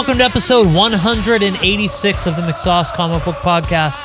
[0.00, 4.00] Welcome to episode 186 of the McSauce Comic Book Podcast.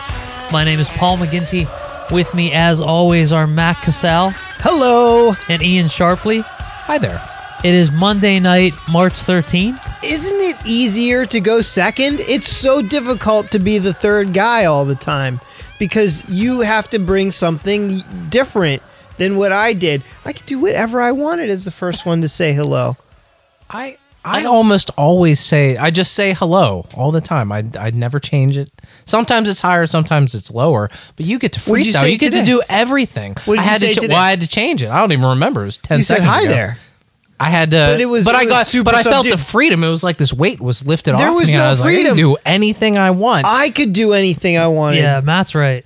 [0.51, 1.69] My name is Paul McGinty.
[2.11, 5.33] With me, as always, are Matt Cassell Hello.
[5.47, 6.41] and Ian Sharpley.
[6.41, 7.21] Hi there.
[7.63, 10.03] It is Monday night, March 13th.
[10.03, 12.19] Isn't it easier to go second?
[12.19, 15.39] It's so difficult to be the third guy all the time
[15.79, 18.83] because you have to bring something different
[19.15, 20.03] than what I did.
[20.25, 22.97] I could do whatever I wanted as the first one to say hello.
[23.69, 27.51] I I almost always say I just say hello all the time.
[27.51, 28.71] I I never change it.
[29.05, 30.89] Sometimes it's higher, sometimes it's lower.
[31.15, 32.01] But you get to What'd you freestyle.
[32.01, 32.39] say You, get today?
[32.41, 33.35] to do everything.
[33.45, 33.93] What did I you had say to.
[33.93, 34.13] Ch- today?
[34.13, 34.89] well, I had to change it.
[34.89, 35.61] I don't even remember.
[35.63, 36.49] It was ten You said seconds hi ago.
[36.51, 36.77] there.
[37.39, 39.25] I had to, But it was- But it I was got, super but I felt
[39.25, 39.45] the subdued.
[39.47, 39.83] freedom.
[39.83, 41.55] It was like this weight was lifted There off was me.
[41.55, 42.09] and no I was like, I freedom.
[42.11, 43.45] can do anything I want.
[43.45, 44.99] I could do anything I wanted.
[45.01, 45.85] Yeah, Matt's right.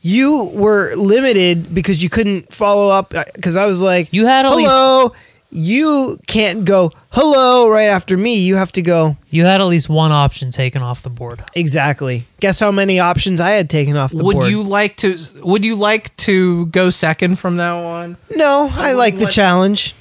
[0.00, 4.46] You were limited because you couldn't follow up uh, because I was like, You had
[4.46, 5.12] at least hello.
[5.50, 8.40] You can't go hello right after me.
[8.40, 11.42] You have to go you had at least one option taken off the board.
[11.54, 12.26] exactly.
[12.40, 14.50] Guess how many options I had taken off the would board?
[14.50, 15.16] you like to?
[15.42, 18.16] Would you like to go second from now on?
[18.34, 19.94] No, I like the what- challenge,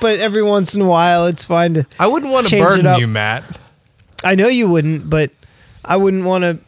[0.00, 1.86] but every once in a while it's fine to.
[2.00, 2.98] I wouldn't want to Change it burden up.
[3.00, 3.44] you, Matt.
[4.24, 5.30] I know you wouldn't, but
[5.84, 6.58] I wouldn't want to.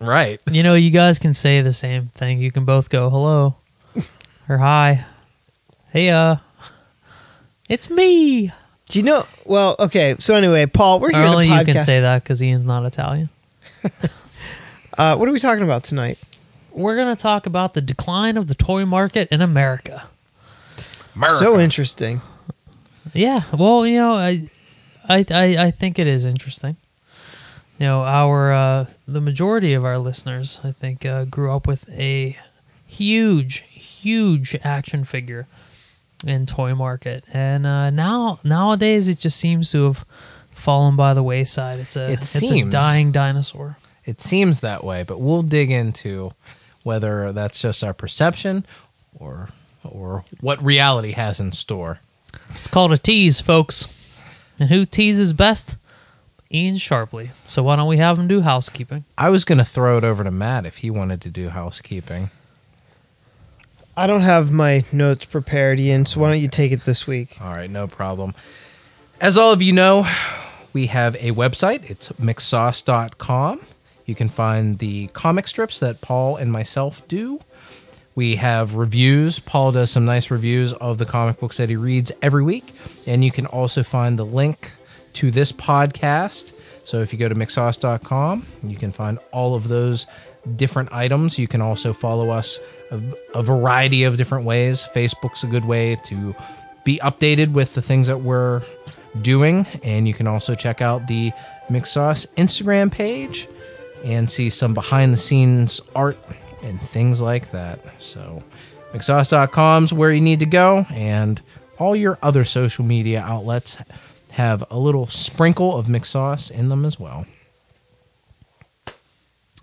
[0.00, 0.40] Right.
[0.50, 2.40] You know, you guys can say the same thing.
[2.40, 3.54] You can both go hello
[4.48, 5.04] or hi.
[5.94, 6.38] Hey, uh,
[7.68, 8.50] it's me.
[8.88, 9.26] Do you know?
[9.44, 10.16] Well, okay.
[10.18, 11.72] So anyway, Paul, we're Or here only to you podcast.
[11.72, 13.30] can say that because Ian's not Italian.
[14.96, 16.20] Uh, what are we talking about tonight?
[16.70, 20.04] We're going to talk about the decline of the toy market in America.
[21.36, 22.20] So interesting.
[23.12, 24.48] Yeah, well, you know, I,
[25.08, 26.76] I, I, I think it is interesting.
[27.80, 31.88] You know, our uh, the majority of our listeners, I think, uh, grew up with
[31.90, 32.38] a
[32.86, 35.48] huge, huge action figure
[36.24, 40.04] in toy market, and uh, now nowadays it just seems to have
[40.50, 41.78] fallen by the wayside.
[41.78, 43.76] It's a It it's a dying dinosaur.
[44.04, 46.32] It seems that way, but we'll dig into
[46.82, 48.64] whether that's just our perception
[49.18, 49.48] or
[49.82, 52.00] or what reality has in store.
[52.50, 53.92] It's called a tease, folks.
[54.58, 55.76] And who teases best?
[56.52, 57.30] Ian Sharpley.
[57.46, 59.04] So why don't we have him do housekeeping?
[59.18, 62.30] I was going to throw it over to Matt if he wanted to do housekeeping.
[63.96, 66.06] I don't have my notes prepared, Ian.
[66.06, 67.38] So why don't you take it this week?
[67.40, 68.34] All right, no problem.
[69.20, 70.06] As all of you know,
[70.72, 71.88] we have a website.
[71.88, 73.60] It's McSauce.com.
[74.06, 77.40] You can find the comic strips that Paul and myself do.
[78.16, 79.38] We have reviews.
[79.38, 82.74] Paul does some nice reviews of the comic books that he reads every week.
[83.06, 84.72] And you can also find the link
[85.14, 86.52] to this podcast.
[86.84, 90.06] So if you go to McSauce.com, you can find all of those
[90.56, 91.38] different items.
[91.38, 92.60] You can also follow us
[92.94, 94.86] a, a variety of different ways.
[94.94, 96.34] Facebook's a good way to
[96.84, 98.62] be updated with the things that we're
[99.22, 99.66] doing.
[99.82, 101.32] And you can also check out the
[101.68, 103.48] McSauce Instagram page
[104.04, 106.18] and see some behind the scenes art
[106.62, 107.80] and things like that.
[108.02, 108.42] So,
[108.92, 111.40] McSauce.com is where you need to go, and
[111.78, 113.76] all your other social media outlets
[114.32, 117.26] have a little sprinkle of McSauce in them as well.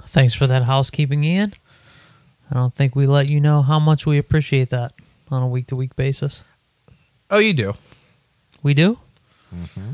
[0.08, 1.54] Thanks for that housekeeping, Ian.
[2.52, 4.94] I don't think we let you know how much we appreciate that
[5.30, 6.44] on a week to week basis.
[7.30, 7.74] Oh, you do?
[8.62, 9.00] We do?
[9.56, 9.92] Mm-hmm.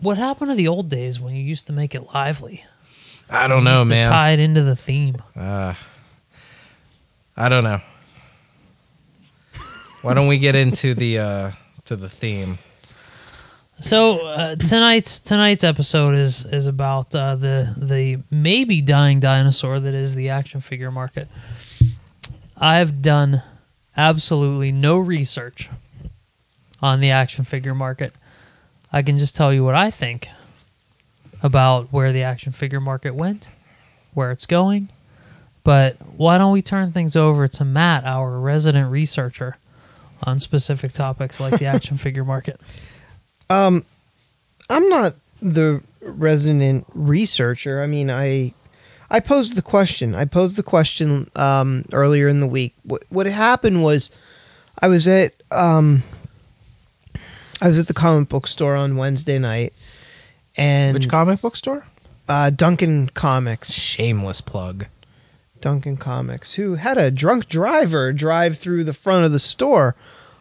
[0.00, 2.64] What happened to the old days when you used to make it lively?
[3.30, 4.04] I don't You know, used to man.
[4.04, 5.16] tie it into the theme.
[5.36, 5.76] I
[7.48, 7.80] don't know.
[10.02, 11.50] Why don't we get into the uh
[11.84, 12.58] to the theme?
[13.80, 19.94] So uh, tonight's tonight's episode is is about uh, the the maybe dying dinosaur that
[19.94, 21.28] is the action figure market.
[22.62, 23.42] I've done
[23.96, 25.68] absolutely no research
[26.80, 28.14] on the action figure market.
[28.92, 30.28] I can just tell you what I think
[31.42, 33.48] about where the action figure market went,
[34.14, 34.90] where it's going.
[35.64, 39.56] But why don't we turn things over to Matt, our resident researcher,
[40.22, 42.60] on specific topics like the action figure market?
[43.50, 43.84] Um,
[44.70, 47.82] I'm not the resident researcher.
[47.82, 48.54] I mean, I
[49.12, 50.14] I posed the question.
[50.14, 52.74] I posed the question um, earlier in the week.
[52.82, 54.10] What what happened was,
[54.80, 56.02] I was at um,
[57.60, 59.74] I was at the comic book store on Wednesday night,
[60.56, 61.86] and Which comic book store?
[62.26, 63.74] uh, Duncan Comics.
[63.74, 64.86] Shameless plug.
[65.60, 69.94] Duncan Comics, who had a drunk driver drive through the front of the store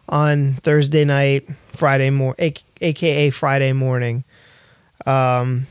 [0.07, 4.23] on Thursday night, Friday mor, aka Friday morning,
[5.05, 5.67] um,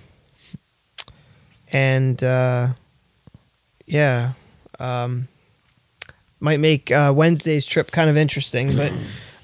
[1.73, 2.69] and uh,
[3.91, 4.33] yeah,
[4.79, 5.29] um,
[6.39, 8.77] might make uh, Wednesday's trip kind of interesting.
[8.77, 8.93] But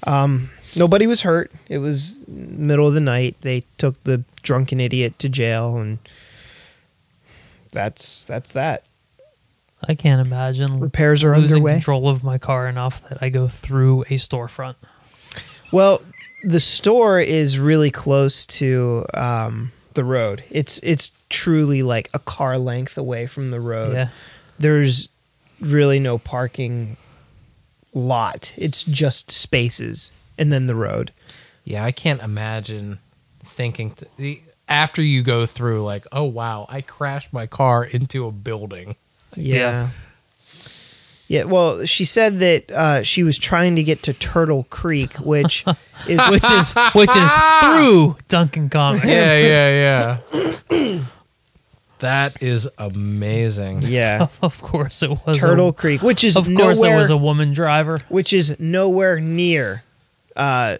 [0.03, 1.51] um, Nobody was hurt.
[1.69, 3.35] It was middle of the night.
[3.41, 5.99] They took the drunken idiot to jail, and
[7.71, 8.83] that's that's that.
[9.87, 11.73] I can't imagine Repairs are losing underway.
[11.73, 14.75] control of my car enough that I go through a storefront.
[15.71, 16.01] Well,
[16.43, 20.43] the store is really close to um, the road.
[20.49, 23.93] It's it's truly like a car length away from the road.
[23.93, 24.09] Yeah.
[24.59, 25.09] There's
[25.59, 26.97] really no parking
[27.93, 28.53] lot.
[28.57, 31.11] It's just spaces and then the road.
[31.63, 32.99] Yeah, I can't imagine
[33.43, 38.25] thinking th- the after you go through like, oh wow, I crashed my car into
[38.27, 38.95] a building.
[39.35, 39.89] Yeah.
[41.29, 45.65] Yeah, well, she said that uh, she was trying to get to Turtle Creek, which
[46.07, 47.29] is Which is which is
[47.61, 49.05] through Duncan Comics.
[49.05, 50.19] Yeah, yeah,
[50.71, 50.99] yeah.
[51.99, 53.81] that is amazing.
[53.83, 57.09] yeah, Of course it was Turtle a, Creek, which is Of course nowhere, it was
[57.09, 57.99] a woman driver.
[58.09, 59.83] which is nowhere near
[60.35, 60.77] uh,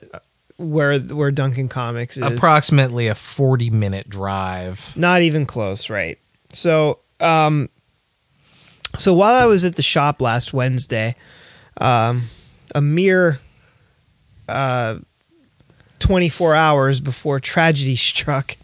[0.58, 2.24] where where Duncan Comics is.
[2.24, 4.94] Approximately a forty-minute drive.
[4.96, 6.20] Not even close, right?
[6.54, 7.70] So, um,
[8.98, 11.16] so while I was at the shop last Wednesday,
[11.82, 12.24] um,
[12.74, 13.40] a mere
[14.48, 15.00] uh,
[16.00, 18.56] 24 hours before tragedy struck,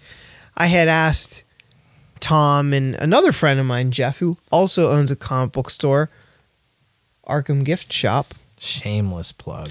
[0.56, 1.43] I had asked
[2.24, 6.10] Tom and another friend of mine, Jeff, who also owns a comic book store,
[7.28, 9.70] Arkham Gift Shop, Shameless plug.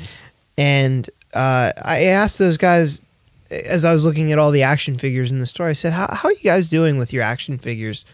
[0.58, 3.00] and uh, I asked those guys
[3.50, 5.66] as I was looking at all the action figures in the store.
[5.66, 8.04] I said, "How, how are you guys doing with your action figures?"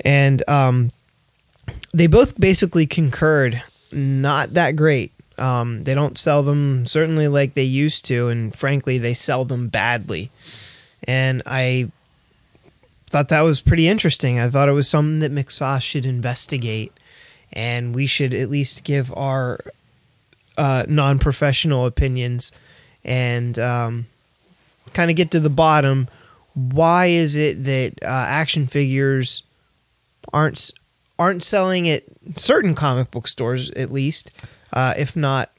[0.00, 0.90] And um,
[1.92, 3.62] they both basically concurred,
[3.92, 5.12] not that great.
[5.38, 9.68] Um, they don't sell them certainly like they used to, and frankly, they sell them
[9.68, 10.30] badly.
[11.06, 11.90] And I
[13.14, 14.40] thought that was pretty interesting.
[14.40, 16.92] I thought it was something that McSauce should investigate,
[17.52, 19.60] and we should at least give our
[20.58, 22.50] uh, non-professional opinions
[23.04, 24.06] and um,
[24.94, 26.08] kind of get to the bottom.
[26.54, 29.44] Why is it that uh, action figures
[30.32, 30.72] aren't
[31.16, 32.02] aren't selling at
[32.34, 35.52] certain comic book stores, at least, uh, if not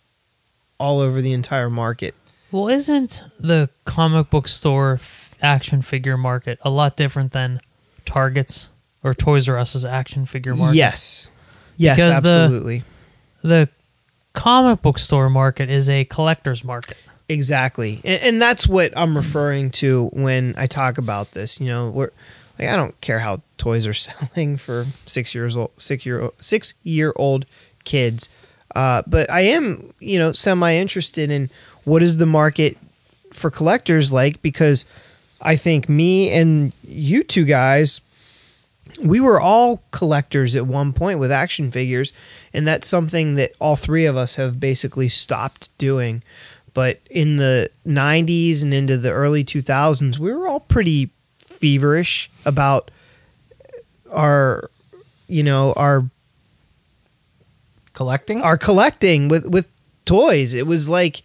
[0.77, 2.15] all over the entire market?
[2.51, 4.97] Well, isn't the comic book store
[5.45, 7.59] action figure market a lot different than
[8.05, 8.69] Target's
[9.03, 10.75] or Toys R Us's action figure market?
[10.75, 11.29] Yes,
[11.77, 12.83] yes, Because the- absolutely,
[13.43, 13.69] The
[14.33, 16.97] comic book store market is a collector's market.
[17.29, 21.59] exactly, and, and that's what I'm referring to when I talk about this.
[21.61, 22.11] You know, we're
[22.59, 26.73] like I don't care how toys are selling for six years old, six year six
[26.83, 27.45] year old
[27.83, 28.29] kids,
[28.75, 31.49] uh, but I am you know semi interested in
[31.83, 32.77] what is the market
[33.31, 34.85] for collectors like because
[35.45, 38.01] I think me and you two guys
[39.03, 42.13] we were all collectors at one point with action figures
[42.53, 46.23] and that's something that all three of us have basically stopped doing
[46.73, 52.89] but in the 90s and into the early 2000s we were all pretty feverish about
[54.11, 54.69] our
[55.27, 56.05] you know our
[57.93, 58.41] Collecting?
[58.41, 59.69] our collecting with with
[60.03, 61.21] toys it was like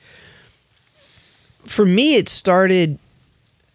[1.65, 2.99] for me it started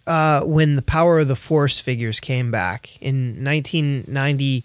[0.07, 4.63] uh, when the power of the force figures came back in 1990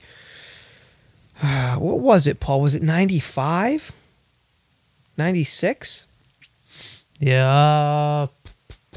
[1.43, 3.93] uh, what was it paul was it 95
[5.17, 6.07] 96
[7.21, 8.27] Yeah,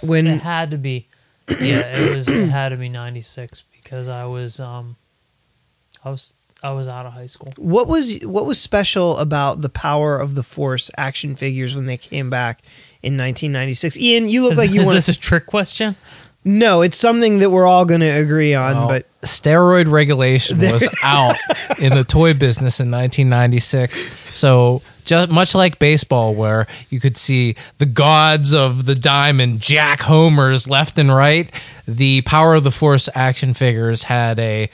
[0.01, 1.07] when it had to be.
[1.49, 2.29] Yeah, it was.
[2.29, 4.95] It had to be ninety six because I was um,
[6.05, 6.33] I was
[6.63, 7.51] I was out of high school.
[7.57, 11.97] what was what was special about the power of the force action figures when they
[11.97, 12.61] came back
[13.01, 15.97] in 1996 ian you look Is, like you is want this a trick question?
[16.45, 20.87] No it's something that we're all going to agree on Well, but steroid regulation was
[21.03, 21.35] out
[21.79, 24.37] in the toy business in 1996.
[24.37, 29.99] So just much like baseball, where you could see the gods of the diamond, Jack
[30.01, 31.51] Homers left and right,
[31.87, 34.69] the Power of the Force action figures had a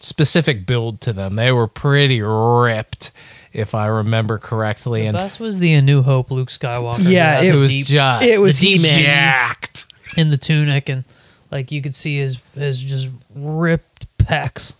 [0.00, 1.34] specific build to them.
[1.34, 3.12] They were pretty ripped,
[3.52, 5.02] if I remember correctly.
[5.02, 7.10] The And this was the A New Hope Luke Skywalker.
[7.10, 9.04] Yeah, He it was deep just it was the deep He-Man.
[9.04, 9.86] jacked.
[10.16, 11.04] In the tunic and
[11.50, 14.74] like you could see his his just ripped pecs.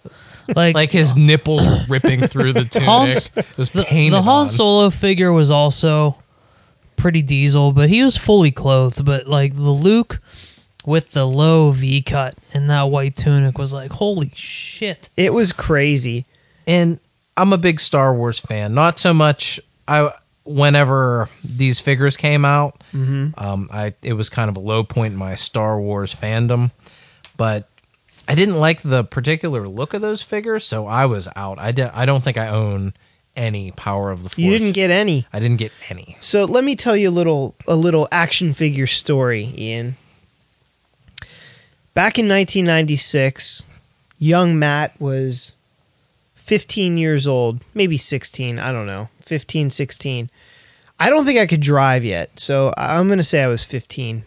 [0.54, 2.88] Like Like his nipples were ripping through the tunic.
[2.88, 4.49] Hans- it was the, painted the Han on.
[4.49, 6.16] Solo figure was also
[6.97, 9.04] pretty diesel, but he was fully clothed.
[9.04, 10.21] But like the Luke
[10.85, 15.09] with the low V cut and that white tunic was like, holy shit!
[15.16, 16.26] it was crazy
[16.66, 17.00] and
[17.37, 18.75] I'm a big Star Wars fan.
[18.75, 19.61] Not so much.
[19.88, 20.11] I
[20.45, 25.19] whenever these figures came out, um, I it was kind of a low point in
[25.19, 26.71] my Star Wars fandom,
[27.37, 27.69] but
[28.29, 31.59] I didn't like the particular look of those figures, so I was out.
[31.59, 32.95] I I don't think I own
[33.37, 34.39] any Power of the Force.
[34.39, 35.27] You didn't get any.
[35.33, 36.17] I didn't get any.
[36.21, 39.97] So let me tell you a little a little action figure story, Ian.
[41.95, 43.67] Back in 1996,
[44.19, 45.55] young Matt was
[46.35, 50.29] 15 years old, maybe 16, I don't know, 15, 16.
[51.04, 54.25] I don't think I could drive yet, so I'm going to say I was 15.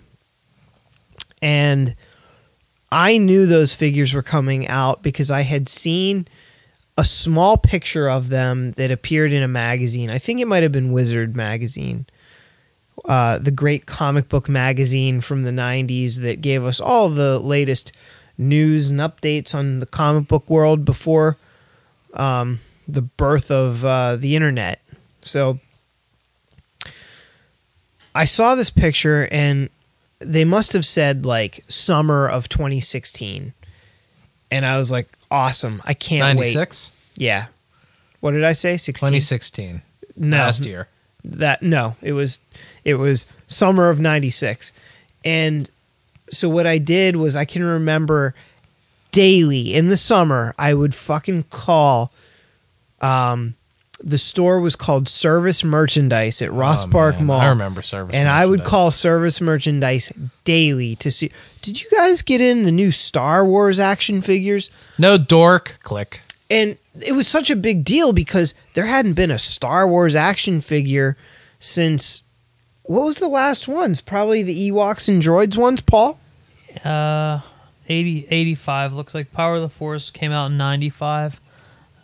[1.41, 1.95] And
[2.91, 6.27] I knew those figures were coming out because I had seen
[6.95, 10.11] a small picture of them that appeared in a magazine.
[10.11, 12.05] I think it might have been Wizard magazine,
[13.05, 17.91] uh, the great comic book magazine from the 90s that gave us all the latest
[18.37, 21.37] news and updates on the comic book world before
[22.13, 24.79] um, the birth of uh, the internet.
[25.21, 25.59] So
[28.17, 29.69] I saw this picture and
[30.17, 33.53] they must have said like summer of 2016.
[34.49, 35.83] And I was like, awesome.
[35.85, 36.55] I can't wait.
[36.55, 36.91] 96?
[37.15, 37.45] Yeah.
[38.19, 38.77] What did I say?
[38.77, 39.07] 16?
[39.07, 39.81] 2016.
[40.15, 40.37] No.
[40.37, 40.87] Last year.
[41.23, 42.39] That no, it was
[42.83, 44.73] it was summer of 96.
[45.23, 45.69] And
[46.31, 48.33] so what I did was I can remember
[49.11, 52.11] daily in the summer I would fucking call
[52.99, 53.53] um
[53.99, 57.25] the store was called Service Merchandise at Ross Oh, Park man.
[57.27, 57.41] Mall.
[57.41, 58.15] I remember service.
[58.15, 60.11] and I would call service merchandise
[60.43, 61.31] daily to see.
[61.61, 64.69] Did you guys get in the new Star Wars action figures?
[64.99, 65.79] No dork.
[65.83, 66.21] Click.
[66.49, 70.61] And it was such a big deal because there hadn't been a Star Wars action
[70.61, 71.17] figure
[71.59, 72.21] since
[72.83, 73.99] what was the last ones?
[73.99, 76.19] Probably the Ewoks and Droids ones, Paul.
[76.85, 77.41] Uh,
[77.89, 78.93] 80, 85.
[78.93, 81.41] Looks like Power of the Force came out in 95.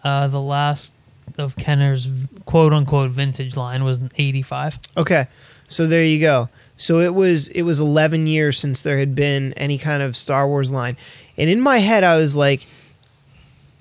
[0.04, 0.92] Uh, the last
[1.38, 2.08] of Kenner's
[2.46, 4.80] quote unquote vintage line was in 85.
[4.98, 5.28] Okay,
[5.68, 6.50] so there you go.
[6.78, 10.48] So it was it was 11 years since there had been any kind of Star
[10.48, 10.98] Wars line,
[11.38, 12.66] and in my head I was like,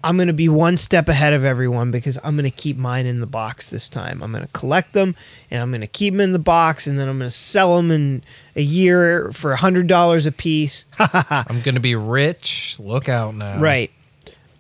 [0.04, 3.26] I'm gonna be one step ahead of everyone because I'm gonna keep mine in the
[3.26, 4.23] box this time.
[4.23, 5.14] I'm gonna collect them
[5.50, 8.23] and I'm gonna keep them in the box, and then I'm gonna sell them in
[8.56, 10.87] a year for hundred dollars a piece.
[10.99, 12.76] I'm going to be rich.
[12.78, 13.59] Look out now.
[13.59, 13.90] Right.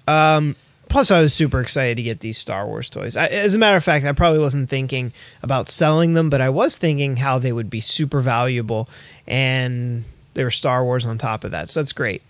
[0.08, 0.56] Um,
[0.92, 3.16] plus, I was super excited to get these Star Wars toys.
[3.16, 6.50] I, as a matter of fact, I probably wasn't thinking about selling them, but I
[6.50, 8.88] was thinking how they would be super valuable,
[9.26, 11.70] and they were Star Wars on top of that.
[11.70, 12.22] So that's great.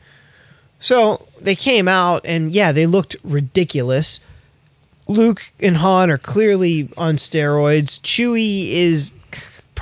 [0.78, 4.20] So they came out, and yeah, they looked ridiculous.
[5.08, 8.00] Luke and Han are clearly on steroids.
[8.00, 9.12] Chewie is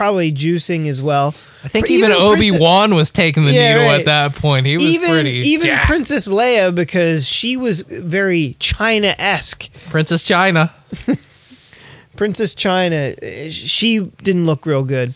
[0.00, 1.34] probably juicing as well.
[1.62, 4.00] I think But even, even Obi Wan was taking the Yeah, needle right.
[4.00, 4.64] at that point.
[4.64, 5.30] He was even pretty.
[5.30, 5.88] even jacked.
[5.88, 9.68] Princess Leia because she was very China esque.
[9.90, 10.72] Princess China.
[12.16, 13.14] Princess China,
[13.50, 15.12] she didn't look real good,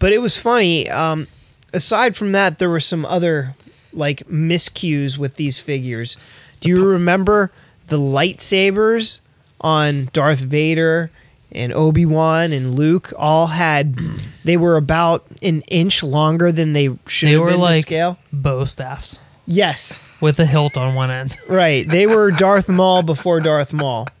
[0.00, 0.90] but it was funny.
[0.90, 1.28] Um,
[1.72, 3.54] aside from that, there were some other
[3.92, 6.18] like miscues with these figures.
[6.58, 7.52] Do you remember
[7.86, 9.20] the lightsabers
[9.60, 11.12] on Darth Vader
[11.54, 13.12] and Obi Wan and Luke?
[13.16, 13.96] All had
[14.44, 17.82] they were about an inch longer than they should They have were been to like
[17.82, 18.18] scale.
[18.32, 21.36] bow staffs Yes, with a hilt on one end.
[21.48, 21.86] right.
[21.86, 24.08] They were Darth Maul before Darth Maul.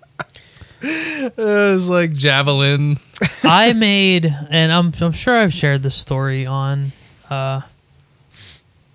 [0.86, 2.98] It was like javelin.
[3.42, 6.92] I made, and I'm I'm sure I've shared this story on,
[7.30, 7.62] uh,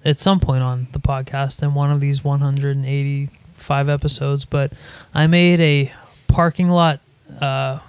[0.06, 4.46] at some point on the podcast in one of these 185 episodes.
[4.46, 4.72] But
[5.16, 5.92] I made a
[6.28, 7.00] parking lot
[7.42, 7.80] uh,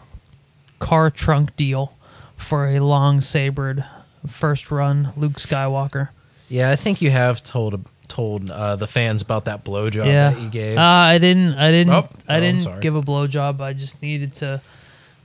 [0.81, 1.97] car trunk deal
[2.37, 3.85] for a long sabered
[4.27, 6.09] first run Luke Skywalker.
[6.49, 10.41] Yeah, I think you have told told uh, the fans about that blowjob yeah, that
[10.41, 10.77] you gave.
[10.77, 11.55] Uh, I didn't.
[11.55, 11.93] I didn't.
[11.93, 13.61] Oh, oh, I I'm didn't give a blowjob.
[13.61, 14.61] I just needed to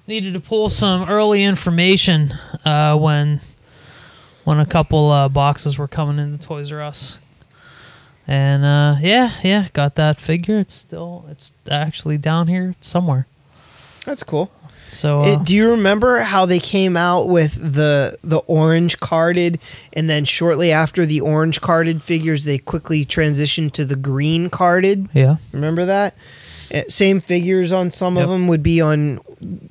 [0.07, 2.31] needed to pull some early information
[2.63, 3.41] uh, when
[4.43, 7.19] when a couple uh, boxes were coming in into Toys R Us.
[8.27, 10.59] And uh, yeah, yeah, got that figure.
[10.59, 13.27] It's still it's actually down here somewhere.
[14.05, 14.51] That's cool.
[14.89, 19.59] So uh, It- do you remember how they came out with the the orange carded,
[19.93, 25.09] and then shortly after the orange carded figures, they quickly transitioned to the green carded?
[25.13, 26.15] yeah, Remember that?
[26.73, 28.23] Uh, Same figures on some Yep.
[28.23, 29.19] of them would be on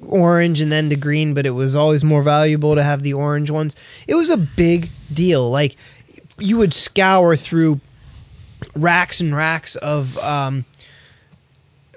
[0.06, 3.50] orange and then the green, but it was always more valuable to have the orange
[3.50, 3.74] ones.
[4.06, 5.50] It was a big deal.
[5.50, 5.76] Like
[6.38, 7.80] you would scour through
[8.74, 10.64] racks and racks of um,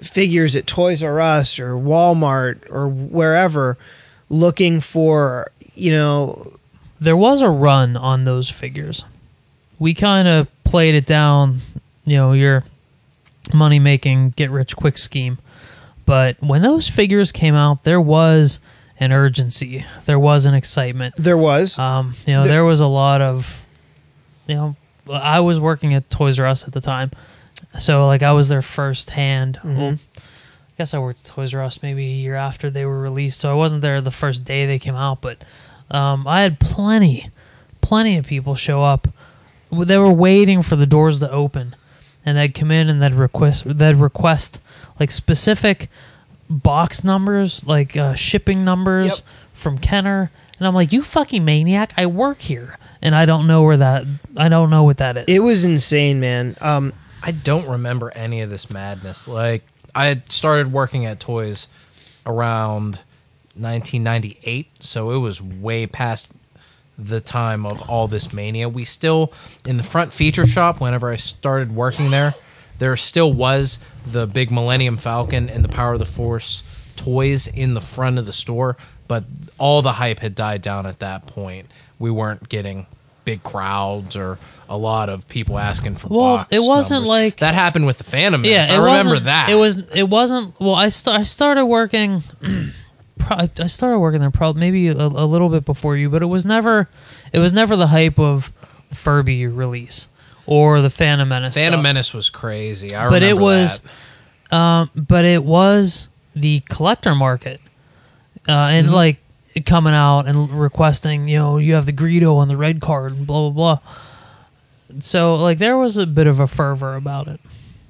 [0.02, 3.76] figures at Toys R Us or Walmart or wherever,
[4.28, 6.52] looking for you know
[7.00, 9.04] there was a run on those figures.
[9.78, 11.60] We kind of played it down,
[12.04, 12.64] you know, your
[13.54, 15.38] money making, get rich quick scheme.
[16.04, 18.58] But when those figures came out, there was
[18.98, 21.14] an urgency, there was an excitement.
[21.16, 23.64] there was Um, you know, The- there was a lot of,
[24.48, 24.76] you know,
[25.12, 27.12] I was working at Toys R Us at the time,
[27.76, 29.58] so like I was there first hand.
[29.64, 29.98] Mhm.
[30.76, 33.50] guess I worked at Toys R Us maybe a year after they were released, so
[33.50, 35.20] I wasn't there the first day they came out.
[35.20, 35.38] But
[35.90, 37.30] um, I had plenty,
[37.80, 39.08] plenty of people show up.
[39.72, 41.74] They were waiting for the doors to open,
[42.24, 44.60] and they'd come in and they'd request they'd request
[45.00, 45.90] like specific
[46.48, 49.28] box numbers, like uh, shipping numbers Yep.
[49.54, 51.92] from Kenner, and I'm like, you fucking maniac!
[51.96, 54.04] I work here, and I don't know where that
[54.36, 55.24] I don't know what that is.
[55.26, 56.56] It was insane, man.
[56.60, 59.28] Um, I don't remember any of this madness.
[59.28, 61.68] Like I had started working at Toys
[62.26, 63.00] around
[63.54, 66.30] 1998, so it was way past
[66.98, 68.68] the time of all this mania.
[68.68, 69.32] We still
[69.66, 72.34] in the front feature shop whenever I started working there,
[72.78, 76.62] there still was the big Millennium Falcon and the Power of the Force
[76.96, 79.24] toys in the front of the store, but
[79.58, 81.66] all the hype had died down at that point.
[81.98, 82.86] We weren't getting
[83.28, 87.08] big crowds or a lot of people asking for Well, box it wasn't numbers.
[87.08, 88.68] like- that happened with the Phantom Menace.
[88.68, 89.48] yeah, I remember that.
[89.50, 89.78] It was.
[89.94, 90.58] It wasn't.
[90.60, 92.22] Well, I st- I started working.
[93.30, 96.46] I started working there probably maybe a, a little bit before you, but it was
[96.46, 96.88] never.
[97.32, 98.52] It was never the hype of
[98.88, 100.08] the Furby release
[100.46, 101.54] or the Phantom Menace.
[101.54, 101.82] Phantom stuff.
[101.82, 102.94] Menace was crazy.
[102.94, 103.82] I but it was,
[104.50, 107.60] um, but it was the collector market,
[108.48, 108.94] uh, and Mm-hmm.
[108.96, 109.16] like
[109.66, 113.26] coming out and requesting, you know, you have the Greedo on the red card, and
[113.26, 114.98] blah blah blah.
[115.00, 117.40] So like there was a bit of a fervor about it.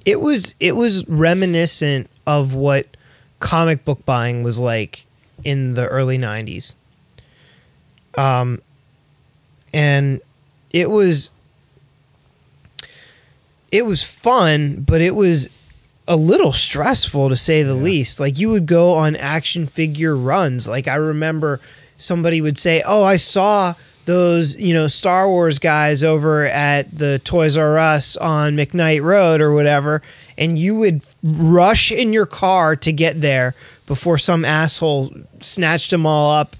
[0.05, 2.85] it was it was reminiscent of what
[3.39, 5.05] comic book buying was like
[5.45, 6.75] in the early 90s
[8.17, 8.61] um
[9.73, 10.19] and
[10.71, 11.31] it was
[13.71, 15.47] it was fun but it was
[16.09, 18.19] a little stressful to say the least.
[18.19, 20.67] Like you would go on action figure runs.
[20.67, 21.61] Like i remember
[21.97, 23.73] somebody would say oh i saw
[24.05, 29.41] those you know star wars guys over at the toys r us on mcknight road
[29.41, 30.01] or whatever
[30.39, 33.53] and you would rush in your car to get there
[33.85, 36.55] before some asshole snatched them all up.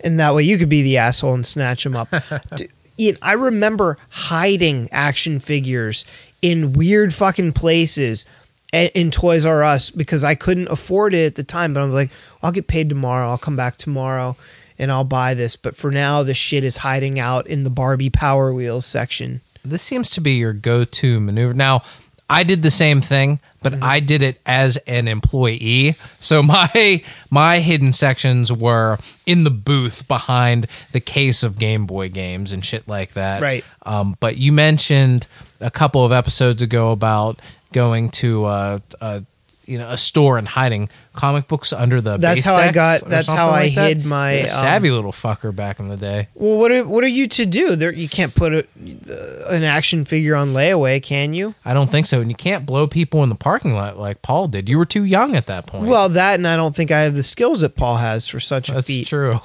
[0.00, 2.12] And that way you could be the asshole and snatch them up.
[2.98, 6.04] Ian, I remember hiding action figures
[6.42, 8.26] in weird fucking places
[8.74, 11.74] in Toys R Us because I couldn't afford it at the time.
[11.74, 12.10] But I'm like,
[12.42, 13.30] I'll get paid tomorrow.
[13.30, 14.36] I'll come back tomorrow
[14.78, 15.56] and I'll buy this.
[15.56, 19.40] But for now, the shit is hiding out in the Barbie Power Wheels section.
[19.64, 21.54] this seems to be your go-to maneuver.
[21.54, 21.82] Now,
[22.28, 25.94] I did the same thing, but I did it as an employee.
[26.20, 32.08] So my my hidden sections were in the booth behind the case of Game Boy
[32.08, 33.42] games and shit like that.
[33.42, 33.64] Right.
[33.82, 35.26] Um, but you mentioned
[35.60, 37.40] a couple of episodes ago about
[37.74, 39.20] going to uh, uh,
[39.66, 42.16] you know a store and hiding comic books under the.
[42.16, 43.88] That's base how I got- that's how I like that.
[43.88, 46.28] hid my, You're a um, savvy little fucker back in the day.
[46.34, 47.74] Well, what are, what are you to do?
[47.76, 51.54] There, you can't put a, uh, an action figure on layaway, can you?
[51.64, 52.20] I don't think so.
[52.20, 54.68] And you can't blow people in the parking lot like Paul did.
[54.68, 55.86] You were too young at that point.
[55.86, 58.68] Well, that and I don't think I have the skills that Paul has for such
[58.68, 59.06] a that's feat.
[59.06, 59.38] true.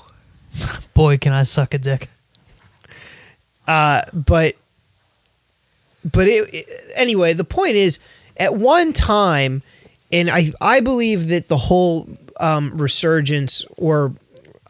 [0.93, 2.09] Boy, can I suck a dick.
[3.67, 4.55] Uh, but
[6.11, 7.99] but it, it- anyway, the point is,
[8.39, 9.61] at one time,
[10.11, 12.07] and I I believe that the whole
[12.39, 14.13] um, resurgence, or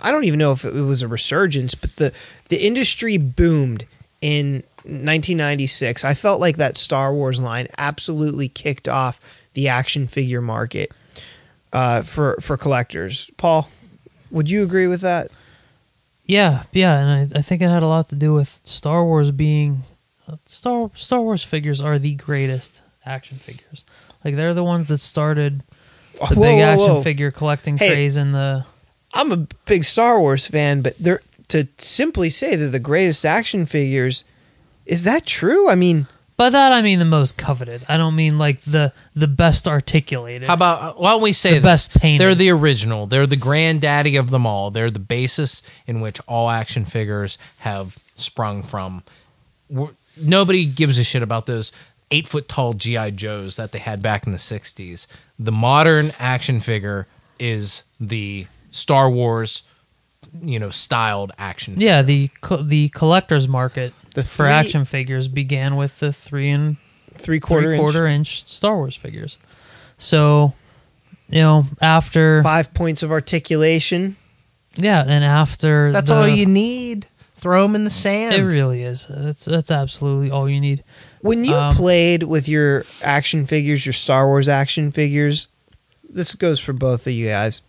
[0.01, 2.11] I don't even know if it was a resurgence, but the
[2.49, 3.85] the industry boomed
[4.21, 6.03] in 1996.
[6.03, 9.21] I felt like that Star Wars line absolutely kicked off
[9.53, 10.91] the action figure market
[11.71, 13.29] uh, for for collectors.
[13.37, 13.69] Paul,
[14.31, 15.29] would you agree with that?
[16.25, 19.31] Yeah, yeah, and I, I think it had a lot to do with Star Wars
[19.31, 19.83] being
[20.27, 23.83] uh, Star Star Wars figures are the greatest action figures.
[24.23, 25.63] Like they're the ones that started
[26.13, 27.01] the Whoa, big whoa, action whoa.
[27.03, 27.89] figure collecting Hey.
[27.89, 28.65] craze in the
[29.13, 33.65] I'm a big Star Wars fan, but they're to simply say they're the greatest action
[33.65, 34.23] figures.
[34.85, 35.67] Is that true?
[35.69, 36.05] I mean,
[36.37, 37.81] by that I mean the most coveted.
[37.89, 40.47] I don't mean like the the best articulated.
[40.47, 41.87] How about uh, why don't we say The this?
[41.87, 42.21] best painted.
[42.23, 43.07] They're the original.
[43.07, 44.69] They're the granddaddy of them all.
[44.69, 49.03] They're the basis in which all action figures have sprung from.
[49.69, 51.71] We're- Nobody gives a shit about those
[52.11, 55.07] eight foot tall GI Joes that they had back in the '60s.
[55.37, 57.07] The modern action figure
[57.39, 59.63] is the Star Wars,
[60.41, 61.75] you know, styled action.
[61.75, 61.87] figure.
[61.87, 66.49] yeah, the co- the collector's market The for three- action figures began with the three
[66.49, 66.77] and
[67.15, 69.37] three quarter, three inch, quarter inch Star Wars figures.
[69.97, 70.53] So,
[71.29, 74.15] you know, after five points of articulation.
[74.77, 77.07] yeah, and after That's the- all you need.
[77.35, 78.35] Throw them in the sand.
[78.35, 79.07] It really is.
[79.09, 80.83] That's that's absolutely all you need.
[81.21, 85.47] When you Um, played with your action figures, your Star Wars action figures,
[86.09, 87.61] this goes for both of you guys.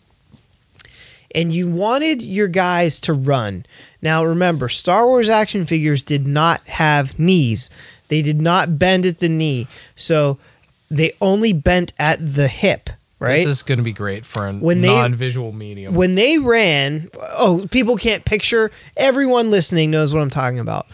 [1.35, 3.65] And you wanted your guys to run.
[4.03, 7.71] Now remember, Star Wars action figures did not have knees.
[8.09, 9.69] They did not bend at the knee.
[9.95, 10.39] So
[10.91, 12.91] they only bent at the hip.
[13.21, 13.45] right?
[13.45, 15.95] This is going to be great for a When they- non-visual medium.
[15.95, 18.71] when they ran, oh, people can't picture.
[18.97, 20.87] Everyone listening knows what I'm talking about.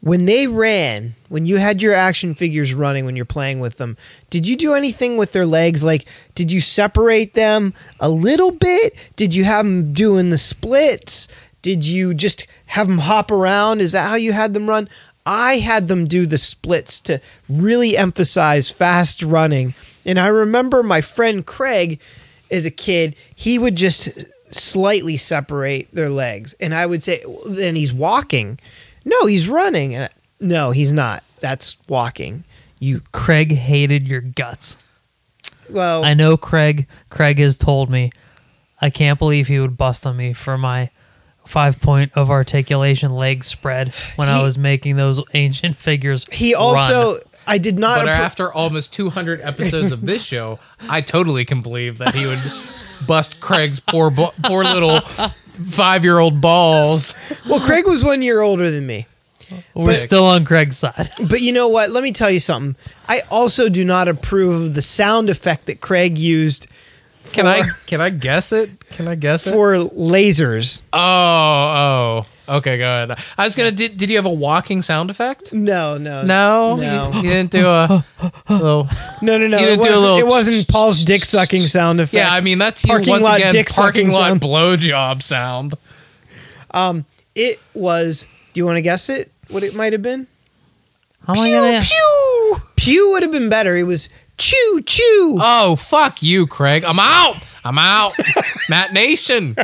[0.00, 3.96] When they ran, when you had your action figures running when you're playing with them,
[4.30, 5.82] did you do anything with their legs?
[5.82, 8.94] Like, did you separate them a little bit?
[9.16, 11.26] Did you have them doing the splits?
[11.62, 13.80] Did you just have them hop around?
[13.80, 14.88] Is that how you had them run?
[15.26, 19.74] I had them do the splits to really emphasize fast running.
[20.06, 22.00] And I remember my friend Craig,
[22.50, 24.08] as a kid, he would just
[24.50, 26.54] slightly separate their legs.
[26.60, 28.58] And I would say, then he's walking.
[29.08, 29.94] No, he's running.
[29.94, 31.24] And I- no, he's not.
[31.40, 32.44] That's walking.
[32.78, 34.76] You, Craig hated your guts.
[35.68, 36.86] well, I know Craig.
[37.10, 38.10] Craig has told me.
[38.80, 40.90] I can't believe he would bust on me for my
[41.44, 46.26] five point of articulation leg spread when I was making those ancient figures.
[46.30, 46.62] he run.
[46.62, 47.98] also, I did not.
[47.98, 52.26] but appro- after almost 200 episodes of this show, I totally can believe that he
[52.26, 52.38] would
[53.08, 55.00] bust Craig's poor, bo- poor little
[55.66, 57.14] five-year-old balls.
[57.48, 59.06] well, Craig was one year older than me.
[59.74, 60.06] we're Sick.
[60.06, 61.10] still on Craig's side.
[61.28, 61.90] But you know what?
[61.90, 62.76] Let me tell you something.
[63.08, 66.66] I also do not approve of the sound effect that Craig used
[67.32, 67.62] Can I?
[67.86, 68.70] Can I guess it?
[68.90, 69.52] Can I guess it?
[69.52, 70.82] for lasers.
[70.92, 72.26] Oh, oh.
[72.48, 73.18] Okay, go ahead.
[73.36, 73.70] I was gonna.
[73.72, 75.52] Did, did you have a walking sound effect?
[75.52, 77.10] No, no, No, No.
[77.12, 78.04] You, you didn't do a
[78.48, 78.88] little.
[79.22, 79.58] no, no, no.
[79.58, 82.14] You didn't do a wasn't, little- it wasn't Paul's dick sucking sound effect.
[82.14, 83.52] Yeah, I mean that's you Parking once lot again.
[83.52, 84.40] dick parking sucking lot sound.
[84.40, 85.74] blowjob sound.
[86.70, 88.26] Um, it was.
[88.54, 89.30] Do you want to guess it?
[89.48, 90.26] What it might have been?
[91.26, 91.80] How am I gonna?
[91.82, 92.56] pew.
[92.76, 93.76] Pew would have been better.
[93.76, 94.08] It was
[94.38, 95.38] chew chew.
[95.40, 96.84] Oh fuck you, Craig.
[96.84, 97.36] I'm out.
[97.64, 98.14] I'm out.
[98.70, 99.56] Matt Nation,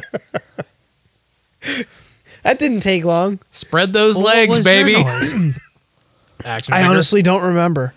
[2.45, 3.41] that didn't take long.
[3.53, 5.03] spread those What legs, was your baby.
[5.03, 5.33] noise?
[6.45, 6.91] Action I figure.
[6.93, 7.93] honestly don't remember.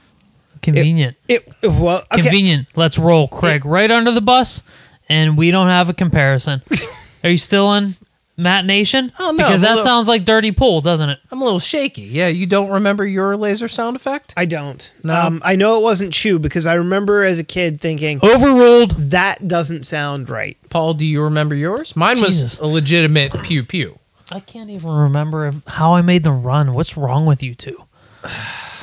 [0.63, 1.15] Convenient.
[1.27, 2.21] It well okay.
[2.23, 2.67] Convenient.
[2.75, 4.63] Let's roll Craig right under the bus,
[5.07, 6.61] and we don't have a comparison.
[7.23, 7.95] Are you still on
[8.37, 9.11] Matt Nation?
[9.19, 11.19] Oh, no, because I'm a that little- sounds like Dirty Pool, doesn't it?
[11.31, 12.01] I'm a little shaky.
[12.03, 14.33] Yeah, you don't remember your laser sound effect?
[14.37, 14.93] I don't.
[15.03, 15.15] No?
[15.15, 18.91] Um, I know it wasn't chew because I remember as a kid thinking Overruled.
[19.11, 20.57] that doesn't sound right.
[20.69, 21.95] Paul, do you remember yours?
[21.95, 23.99] Mine was a legitimate pew pew.
[24.31, 26.73] I can't even remember if, how I made them run.
[26.73, 27.81] What's wrong with you two?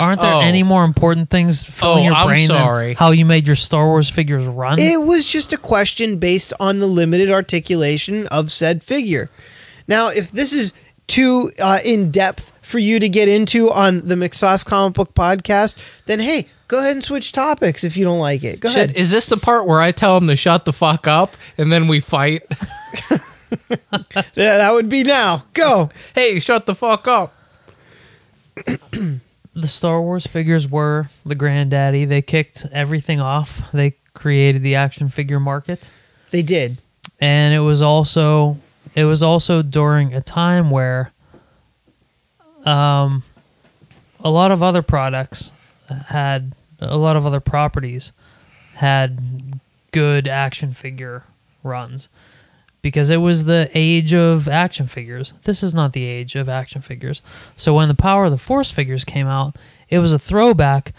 [0.01, 0.41] Aren't there Oh.
[0.41, 2.87] any more important things filling Oh, your I'm brain sorry.
[2.89, 4.79] than how you made your Star Wars figures run?
[4.79, 9.31] It was just a question based on the limited articulation of said figure.
[9.87, 10.73] Now, if this is
[11.07, 15.77] too uh, in depth for you to get into on the McSauce Comic Book Podcast,
[16.07, 18.61] then hey, go ahead and switch topics if you don't like it.
[18.61, 18.97] Go Shit, ahead.
[18.97, 21.87] is this the part where I tell him to shut the fuck up and then
[21.87, 22.43] we fight?
[24.35, 25.45] Yeah, that would be now.
[25.55, 25.91] Go.
[26.15, 27.35] hey, shut the fuck up.
[28.93, 32.05] the Star Wars figures were the granddaddy.
[32.05, 33.71] They kicked everything off.
[33.73, 35.89] They created the action figure market.
[36.31, 36.79] They did.
[37.21, 38.59] and it was also
[38.95, 41.13] it was also during a time where
[42.65, 43.23] um
[44.21, 45.53] a lot of other products
[46.07, 48.13] had a lot of other properties
[48.75, 49.61] had
[49.93, 51.23] good action figure
[51.63, 52.09] runs
[52.85, 55.33] because it was the age of action figures.
[55.45, 57.23] This is not the age of action figures.
[57.57, 59.57] So when the Power of the Force figures came out,
[59.89, 60.93] it was a throwback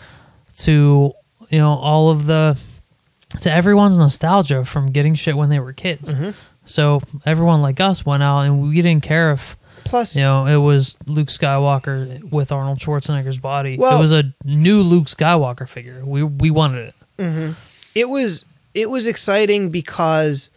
[0.55, 1.13] to
[1.49, 2.57] you know all of the
[3.41, 6.11] to everyone's nostalgia from getting shit when they were kids.
[6.11, 6.31] Mm-hmm.
[6.65, 10.55] So everyone like us went out and we didn't care if Plus, you know it
[10.55, 13.77] was Luke Skywalker with Arnold Schwarzenegger's body.
[13.77, 16.03] Well- it was a new Luke Skywalker figure.
[16.03, 16.95] We we wanted it.
[17.19, 17.51] Mm-hmm.
[17.93, 20.49] it was it was exciting because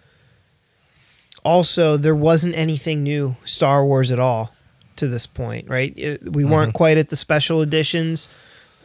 [1.48, 4.52] also there wasn't anything new Star Wars at all
[4.96, 5.92] to this point, right?
[5.96, 8.28] It- we weren't quite at the special editions.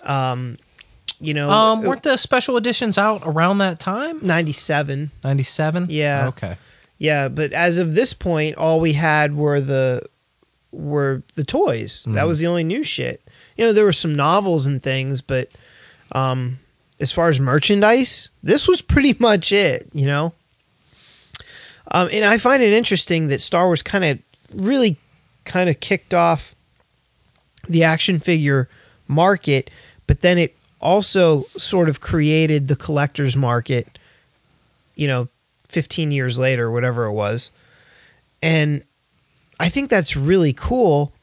[0.04, 0.58] Um,
[1.19, 4.19] you know, Um, weren't the special editions out around that time?
[4.21, 5.12] 97.
[5.23, 5.88] 97?
[5.89, 6.28] Yeah.
[6.30, 6.56] Okay.
[6.97, 10.02] Yeah, but as of this point, all we had were the
[10.71, 12.04] were the toys.
[12.08, 13.21] That was the only new shit.
[13.58, 15.49] You know, there were some novels and things, but
[16.13, 16.60] um,
[16.99, 19.88] as far as merchandise, this was pretty much it.
[19.93, 20.34] You know,
[21.91, 24.19] um, and I find it interesting that Star Wars kind of
[24.56, 24.98] really
[25.46, 26.56] kind of kicked off
[27.67, 28.69] the action figure
[29.08, 29.69] market,
[30.08, 33.98] but then it also sort of created the collector's market.
[34.96, 35.28] You know,
[35.69, 37.52] 15 years later, whatever it was.
[38.41, 38.84] And
[39.60, 41.13] I think that's really cool.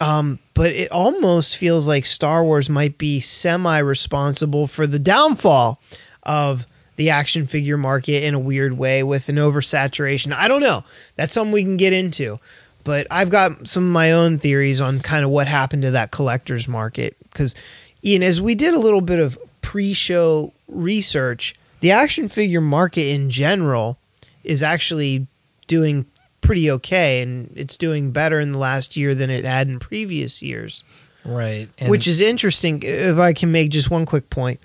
[0.00, 5.80] Um, but it almost feels like Star Wars might be semi responsible for the downfall
[6.22, 10.32] of the action figure market in a weird way with an oversaturation.
[10.32, 10.84] I don't know.
[11.16, 12.38] That's something we can get into.
[12.84, 16.10] But I've got some of my own theories on kind of what happened to that
[16.10, 17.16] collector's market.
[17.24, 17.54] Because,
[18.04, 23.08] Ian, as we did a little bit of pre show research, the action figure market
[23.08, 23.98] in general
[24.44, 25.26] is actually
[25.66, 26.04] doing
[26.42, 30.42] pretty okay, and it's doing better in the last year than it had in previous
[30.42, 30.84] years.
[31.24, 31.68] Right.
[31.86, 32.82] which is interesting.
[32.82, 34.60] If I can make just one quick point,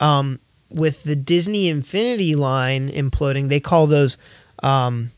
[0.00, 0.38] um,
[0.74, 4.18] with the Disney Infinity line imploding, they call those,
[4.62, 5.10] um,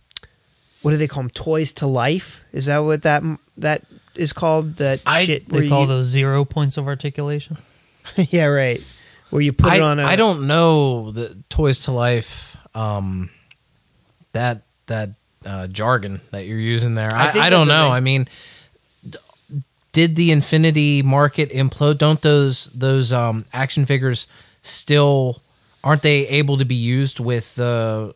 [0.83, 1.31] what do they call them?
[1.31, 2.45] Toys to life.
[2.53, 3.23] Is that what that
[3.59, 3.83] that
[4.15, 4.77] is called?
[4.77, 5.49] That I- shit.
[5.49, 7.59] They call you, those zero points of articulation.
[8.17, 8.81] yeah, right.
[9.31, 10.05] Where you put I, it on a.
[10.05, 13.31] I don't know the Toys to Life um
[14.33, 15.11] that that
[15.47, 17.13] uh, jargon that you're using there.
[17.13, 17.85] I I, I, don't know.
[17.85, 17.93] thing.
[17.93, 18.27] I mean
[19.95, 21.97] did the Infinity market implode?
[21.97, 24.27] Don't those those um action figures
[24.61, 25.41] still
[25.85, 28.15] aren't they able to be used with the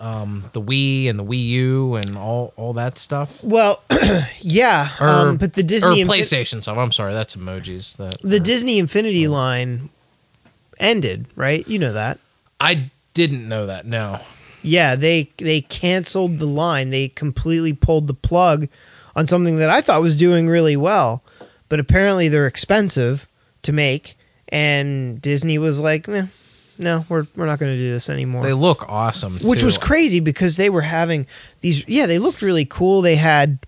[0.00, 3.42] um the Wii and the Wii U and all all that stuff?
[3.44, 3.82] Well,
[4.40, 6.78] yeah, Or, um, but the or Disney Infi- PlayStation stuff.
[6.78, 7.96] I'm sorry, that's emojis.
[7.96, 9.90] That the Disney Infinity line
[10.78, 11.66] ended, right?
[11.68, 12.18] You know that.
[12.60, 13.86] I didn't know that.
[13.86, 14.20] No.
[14.62, 16.90] Yeah, they they canceled the line.
[16.90, 18.68] They completely pulled the plug
[19.14, 21.22] on something that I thought was doing really well,
[21.68, 23.26] but apparently they're expensive
[23.62, 24.18] to make,
[24.50, 26.26] and Disney was like, "Nah,
[26.78, 29.38] "No, we're we're not going to do this anymore." They look awesome.
[29.38, 29.66] Which too.
[29.66, 31.26] was crazy because they were having
[31.60, 31.86] these.
[31.88, 33.02] Yeah, they looked really cool.
[33.02, 33.58] They had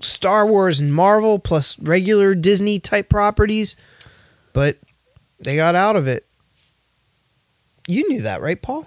[0.00, 3.76] Star Wars and Marvel plus regular Disney type properties,
[4.52, 4.78] but
[5.40, 6.26] they got out of it.
[7.86, 8.86] You knew that, right, Paul?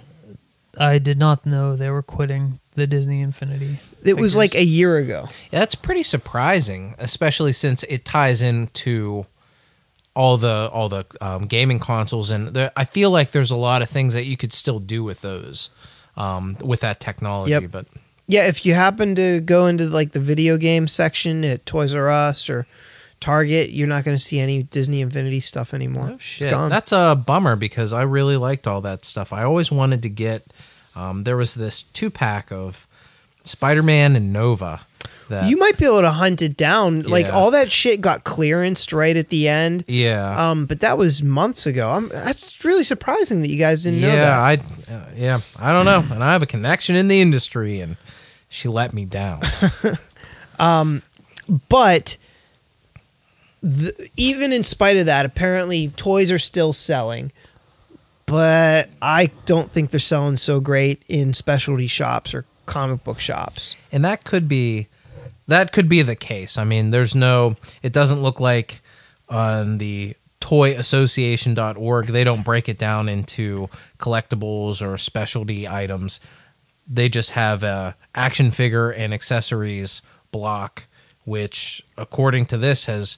[0.78, 3.80] I did not know they were quitting the Disney Infinity.
[4.04, 5.26] It was like a year ago.
[5.52, 9.26] That's pretty surprising, especially since it ties into
[10.16, 13.82] all the all the um, gaming consoles, and there, I feel like there's a lot
[13.82, 15.70] of things that you could still do with those,
[16.18, 17.52] um, with that technology.
[17.52, 17.72] Yep.
[17.72, 17.86] But
[18.28, 22.10] Yeah, if you happen to go into like the video game section at Toys R
[22.10, 22.68] Us or
[23.20, 26.08] Target, you're not going to see any Disney Infinity stuff anymore.
[26.10, 26.70] oh It's shit, gone.
[26.70, 29.32] that's a bummer because I really liked all that stuff.
[29.32, 30.44] I always wanted to get.
[30.96, 32.86] Um, there was this two pack of
[33.46, 34.82] Spider Man and Nova.
[35.32, 37.02] That you might be able to hunt it down.
[37.02, 39.86] Like all that shit got clearanced right at the end.
[39.88, 40.52] yeah.
[40.52, 41.90] Um, but that was months ago.
[41.90, 44.70] I'm, that's really surprising that you guys didn't know yeah, that.
[44.90, 47.98] I, uh, yeah, I don't know, and I have a connection in the industry, and
[48.50, 49.42] she let me down.
[50.62, 51.02] Um,
[51.68, 52.18] but
[53.62, 57.32] the, even in spite of that, apparently toys are still selling.
[58.28, 63.76] But I don't think they're selling so great in specialty shops or comic book shops.
[63.92, 64.88] and that could be
[65.48, 66.58] that could be the case.
[66.58, 68.82] I mean there's no it doesn't look like
[69.30, 76.20] on the toyassociation.org they don't break it down into collectibles or specialty items.
[76.88, 80.02] They just have a action figure and accessories
[80.32, 80.86] block
[81.26, 83.18] which according to this has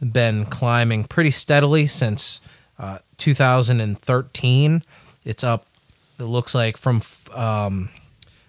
[0.00, 2.40] been climbing pretty steadily since
[2.78, 4.82] uh, 2013
[5.24, 5.66] it's up
[6.18, 7.02] it looks like from
[7.34, 7.88] um,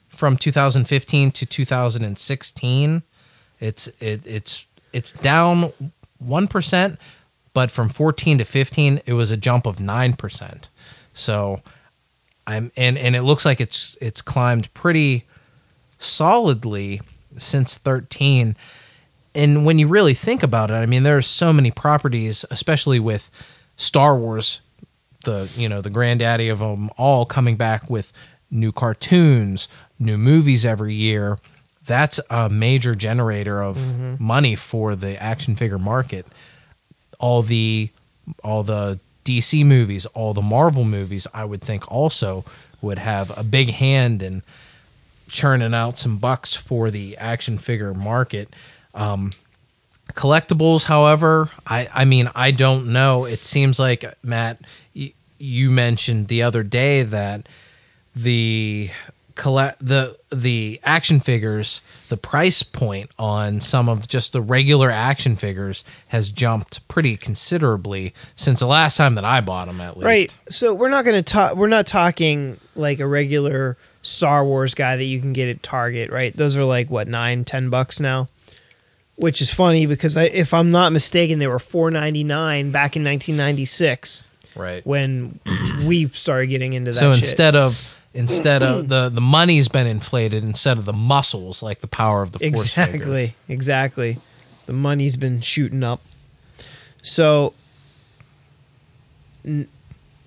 [0.07, 3.03] from 2015 to 2016
[3.63, 5.71] it's it, it's it's down
[6.25, 6.97] 1%
[7.53, 10.69] but from 14 to 15 it was a jump of 9%
[11.13, 11.61] so
[12.45, 15.23] i'm and and it looks like it's it's climbed pretty
[15.99, 17.01] solidly
[17.37, 18.55] since 13
[19.35, 22.99] and when you really think about it i mean there are so many properties especially
[22.99, 23.31] with
[23.77, 24.61] star wars
[25.23, 28.11] the you know the granddaddy of them all coming back with
[28.53, 29.67] new cartoons,
[29.99, 31.37] new movies every year.
[31.85, 36.25] That's a major generator of money for the action figure market.
[37.19, 37.89] All the
[38.43, 42.45] all the DC movies, all the Marvel movies, I would think also
[42.81, 44.43] would have a big hand in
[45.27, 48.53] churning out some bucks for the action figure market.
[48.93, 49.31] Um,
[50.13, 54.59] collectibles however i i mean i don't know it seems like matt
[54.95, 57.47] y- you mentioned the other day that
[58.15, 58.89] the
[59.35, 65.35] collect the the action figures the price point on some of just the regular action
[65.35, 70.05] figures has jumped pretty considerably since the last time that i bought them at least
[70.05, 70.35] Right.
[70.49, 71.55] So we're not going to talk.
[71.55, 76.11] We're not talking like a regular Star Wars guy that you can get at Target.
[76.11, 76.35] Right.
[76.35, 78.27] Those are like what nine, ten bucks now.
[79.15, 82.95] Which is funny because I, if I'm not mistaken, they were four ninety nine back
[82.95, 84.23] in 1996
[84.55, 85.39] right when
[85.85, 86.97] we started getting into that.
[86.97, 87.23] so shit.
[87.23, 91.87] instead of instead of the the money's been inflated instead of the muscles like the
[91.87, 93.33] power of the force exactly, figures.
[93.49, 94.17] exactly,
[94.65, 96.01] the money's been shooting up.
[97.01, 97.53] So
[99.45, 99.67] n-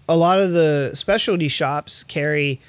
[0.09, 2.61] a lot of the specialty shops carry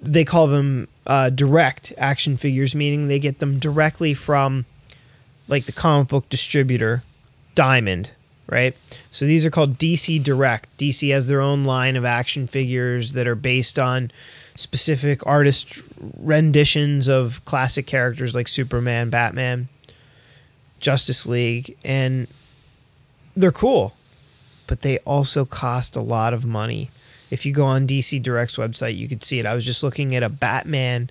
[0.00, 4.64] they call them uh, direct action figures meaning they get them directly from
[5.48, 7.02] like the comic book distributor
[7.54, 8.10] diamond
[8.54, 8.76] right?
[9.10, 10.74] So these are called DC Direct.
[10.78, 14.12] DC has their own line of action figures that are based on
[14.54, 15.82] specific artist
[16.16, 19.68] renditions of classic characters like Superman, Batman,
[20.78, 22.28] Justice League, and
[23.36, 23.96] they're cool,
[24.68, 26.90] but they also cost a lot of money.
[27.32, 29.46] If you go on DC Direct's website, you could see it.
[29.46, 31.10] I was just looking at a Batman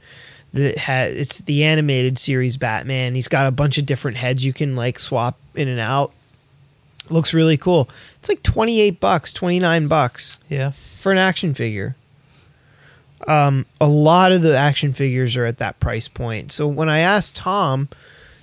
[0.54, 3.16] that has it's the animated series Batman.
[3.16, 6.14] He's got a bunch of different heads you can like swap in and out.
[7.10, 7.90] Looks really cool.
[8.18, 10.72] It's like 28 bucks, 29 bucks Yeah.
[11.00, 11.96] for an action figure.
[13.28, 16.52] Um, a lot of the action figures are at that price point.
[16.52, 17.88] So when I asked Tom,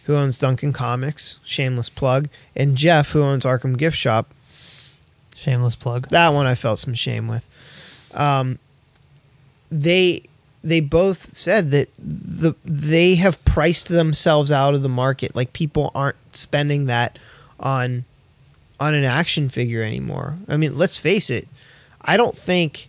[0.05, 4.31] who owns Duncan Comics, shameless plug, and Jeff, who owns Arkham Gift Shop,
[5.37, 6.09] Shameless plug.
[6.09, 7.47] that one I felt some shame with.
[8.15, 8.59] Um,
[9.71, 10.23] they
[10.63, 15.35] they both said that the they have priced themselves out of the market.
[15.37, 17.19] Like people aren't spending that
[17.59, 18.05] on
[18.81, 20.39] on an action figure anymore.
[20.49, 21.47] I mean, let's face it.
[22.01, 22.89] I don't think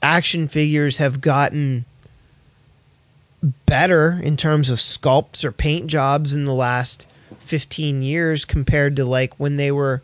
[0.00, 1.84] action figures have gotten
[3.66, 7.08] better in terms of sculpts or paint jobs in the last
[7.40, 10.02] 15 years compared to like when they were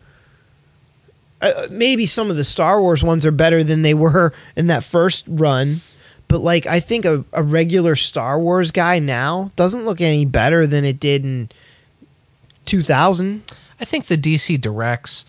[1.41, 4.83] uh, maybe some of the Star Wars ones are better than they were in that
[4.83, 5.81] first run.
[6.27, 10.65] But like, I think a, a regular Star Wars guy now doesn't look any better
[10.65, 11.49] than it did in
[12.65, 13.43] 2000.
[13.83, 15.25] I think the DC Directs,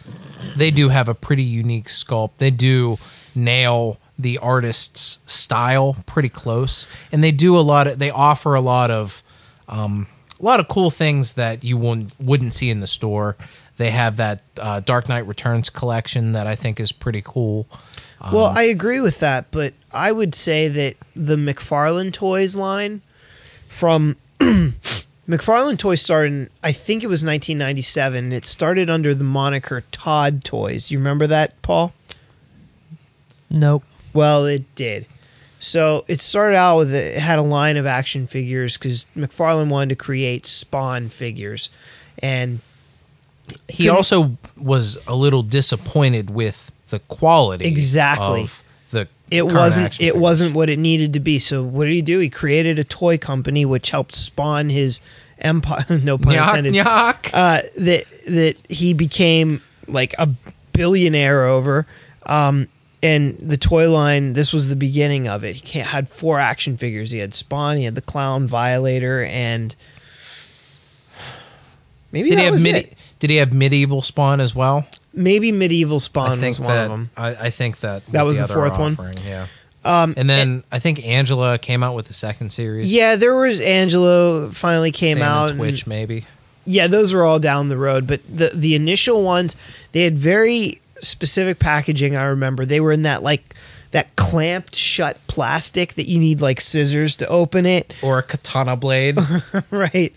[0.55, 2.37] they do have a pretty unique sculpt.
[2.37, 2.99] They do
[3.35, 7.99] nail the artist's style pretty close, and they do a lot of.
[7.99, 9.25] They offer a lot of,
[9.69, 10.07] um,
[10.40, 13.37] a lot of cool things that you wouldn't wouldn't see in the store.
[13.77, 17.67] They have that uh, Dark Knight Returns collection that I think is pretty cool.
[18.33, 23.03] well, I agree with that, but I would say that the McFarlane Toys line
[23.69, 24.17] from
[25.29, 28.33] McFarlane Toys started in, I think it was 1997.
[28.33, 30.91] It started under the moniker Todd Toys.
[30.91, 31.95] You remember that, Paul?
[33.49, 33.85] Nope.
[34.13, 35.07] Well, it did.
[35.61, 39.91] So it started out with it had a line of action figures because McFarlane wanted
[39.91, 41.71] to create Spawn figures,
[42.19, 42.61] and
[43.69, 48.43] He Couldn't- also was a little disappointed with the quality Exactly.
[48.43, 48.63] of the
[49.31, 50.15] it wasn't it figures.
[50.17, 51.39] wasn't what it needed to be.
[51.39, 52.19] So what did he do?
[52.19, 55.01] He created a toy company which helped spawn his
[55.39, 55.85] empire.
[56.03, 56.75] no pun Nyok, intended.
[56.75, 57.31] nyok.
[57.33, 60.29] Uh, that that he became like a
[60.73, 61.87] billionaire over.
[62.27, 62.69] Um,
[63.03, 65.57] and the toy line, this was the beginning of it.
[65.57, 67.11] He had four action figures.
[67.11, 69.77] He had Spawn, he had the Clown Violator, and
[72.13, 72.95] maybe Did that he have was midi- it.
[73.19, 74.87] Did he have medieval spawn as well?
[75.14, 77.11] Maybe Medieval Spawn I think was one that of them.
[77.16, 78.96] I, I think that That was the other fourth one?
[79.27, 79.46] Yeah,
[79.85, 82.92] Um, and then I think Angela came out with the second series.
[82.94, 85.50] yeah, there was Angelo finally came Same on out.
[85.50, 86.27] and- Twitch maybe.
[86.66, 89.55] Yeah, those were all down the road, but the the initial ones
[89.92, 92.16] they had very specific packaging.
[92.16, 93.55] I remember they were in that like
[93.90, 98.77] that clamped shut plastic that you need like scissors to open it, Or a katana
[98.77, 99.18] blade.
[99.70, 100.14] right?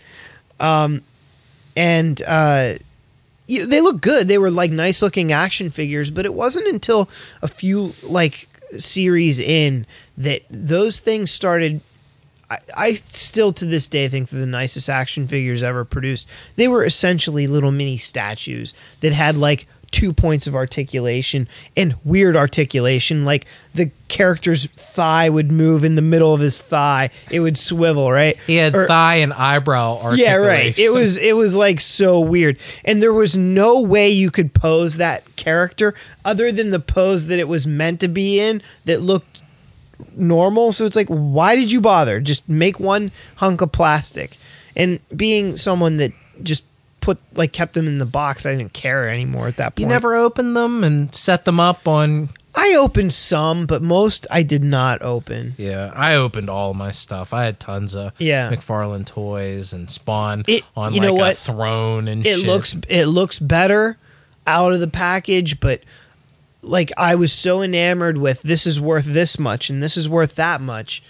[0.58, 1.02] Um,
[1.76, 2.74] and uh,
[3.48, 4.28] you they look good.
[4.28, 7.08] They were like nice looking action figures, but it wasn't until
[7.42, 11.80] a few like series in that those things started.
[12.50, 16.28] I, I still to this day think they're the nicest action figures ever produced.
[16.56, 22.36] They were essentially little mini statues that had like two points of articulation and weird
[22.36, 23.24] articulation.
[23.24, 28.10] Like the character's thigh would move in the middle of his thigh, it would swivel,
[28.12, 28.36] right?
[28.46, 30.24] He had Or- thigh and eyebrow articulation.
[30.24, 30.78] yeah, right.
[30.78, 34.96] It was it was like so weird, and there was no way you could pose
[34.96, 39.40] that character other than the pose that it was meant to be in that looked
[40.16, 40.72] normal.
[40.72, 42.20] So it's like, why did you bother?
[42.20, 44.36] Just make one hunk of plastic.
[44.76, 46.64] And being someone that just
[47.14, 49.80] put like kept them in the box, I didn't care anymore at that point.
[49.80, 52.28] You never opened them and set them up on.
[52.54, 55.54] I opened some, but most I did not open.
[55.56, 57.32] Yeah, I opened all my stuff.
[57.32, 58.50] I had tons of Yeah.
[58.50, 61.36] McFarlane toys and Spawn It- on you like know a what?
[61.36, 62.34] throne and shit.
[62.34, 62.46] it shit.
[62.48, 63.96] looks it looks better
[64.46, 65.82] out of the package but
[66.62, 70.34] like i was so enamored with this is worth this much and this is worth
[70.36, 71.02] that much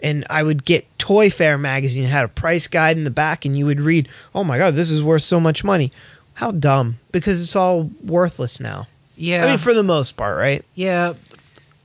[0.00, 3.44] and i would get toy fair magazine it had a price guide in the back
[3.44, 5.92] and you would read oh my god this is worth so much money
[6.34, 8.86] how dumb because it's all worthless now
[9.16, 9.44] yeah.
[9.44, 11.14] i mean for the most part right Yeah,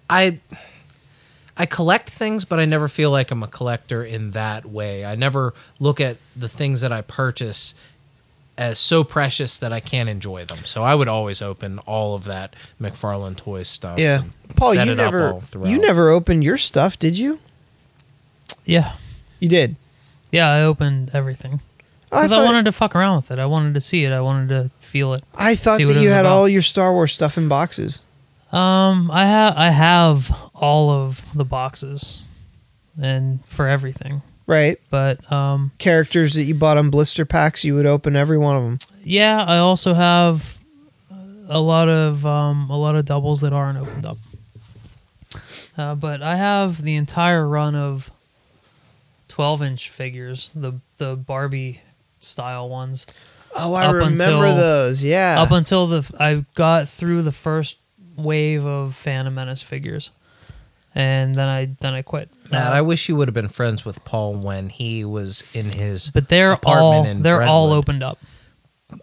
[0.09, 0.39] I
[1.55, 5.05] I collect things, but I never feel like I'm a collector in that way.
[5.05, 7.75] I never look at the things that I purchase
[8.57, 10.59] as so precious that I can't enjoy them.
[10.63, 13.99] So I would always open all of that McFarlane Toys stuff.
[13.99, 14.23] yeah
[14.55, 17.39] paul set you it up never you never opened your stuff did you
[18.69, 18.93] Yeah.
[19.39, 19.75] you did
[20.31, 21.59] Yeah, I opened everything.
[22.09, 23.39] because I, thought- wanted to fuck around with it.
[23.39, 24.11] I wanted to see it.
[24.11, 25.23] I wanted to feel it.
[25.35, 26.33] I thought that you had about.
[26.35, 28.05] all your Star Wars stuff in boxes.
[28.51, 32.27] Um, I have I have all of the boxes,
[32.99, 34.23] and for everything.
[34.47, 34.79] Right.
[34.89, 38.63] But um, Characters that you bought on blister packs, you would open every one of
[38.63, 38.79] them.
[39.03, 40.57] yeah, I also have
[41.47, 44.17] a lot of um, a lot of doubles that aren't opened up.
[45.77, 48.09] Uh, but I have the entire run of
[49.29, 51.81] twelve inch figures, the the Barbie
[52.19, 53.05] style ones.
[53.55, 55.03] Oh, I remember until- those.
[55.03, 55.41] Yeah.
[55.41, 57.77] Up until the I got through the first
[58.17, 60.11] wave of Phantom Menace figures,
[60.93, 62.29] and then I then I quit.
[62.51, 65.71] Matt, Uh, I wish you would have been friends with Paul when he was in
[65.71, 66.11] his.
[66.11, 68.19] but they're apartment all in they're all opened up.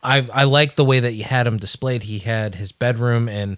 [0.03, 2.03] I I like the way that you had him displayed.
[2.05, 3.57] He had his bedroom, and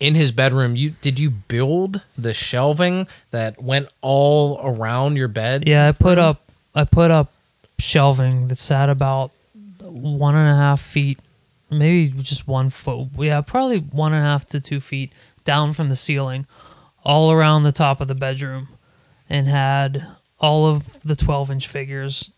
[0.00, 5.68] in his bedroom, you did you build the shelving that went all around your bed?
[5.68, 7.32] Yeah, I put up I put up
[7.78, 9.30] shelving that sat about
[9.82, 11.18] one and a half feet,
[11.70, 13.08] maybe just one foot.
[13.18, 15.12] Yeah, probably one and a half to two feet
[15.44, 16.46] down from the ceiling,
[17.04, 18.68] all around the top of the bedroom,
[19.28, 20.06] and had
[20.38, 22.32] all of the twelve inch figures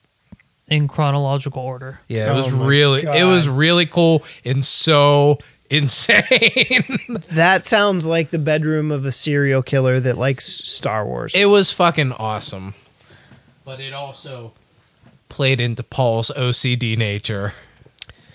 [0.69, 2.01] in chronological order.
[2.09, 5.39] Yeah, it was Oh my really it was really cool and so
[5.73, 6.85] insane.
[7.31, 11.35] that sounds like the bedroom of a serial killer that likes Star Wars.
[11.35, 12.75] it was fucking awesome.
[13.65, 14.53] But it also
[15.29, 17.53] played into Paul's OCD nature.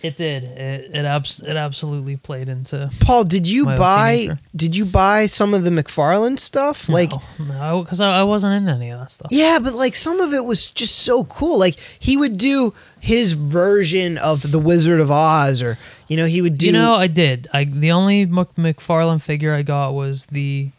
[0.04, 0.43] It did.
[0.43, 4.38] It it, abs- it absolutely played into Paul, did you My buy nature.
[4.56, 6.88] did you buy some of the McFarlane stuff?
[6.88, 9.32] Like no, because I, I wasn't in any of that stuff.
[9.32, 11.58] Yeah, but like some of it was just so cool.
[11.58, 16.43] Like he would do his version of the Wizard of Oz, or you know, he
[16.43, 16.68] would do.
[16.68, 17.48] you know, I did.
[17.52, 20.70] I the only Mc- McFarlane figure I got was the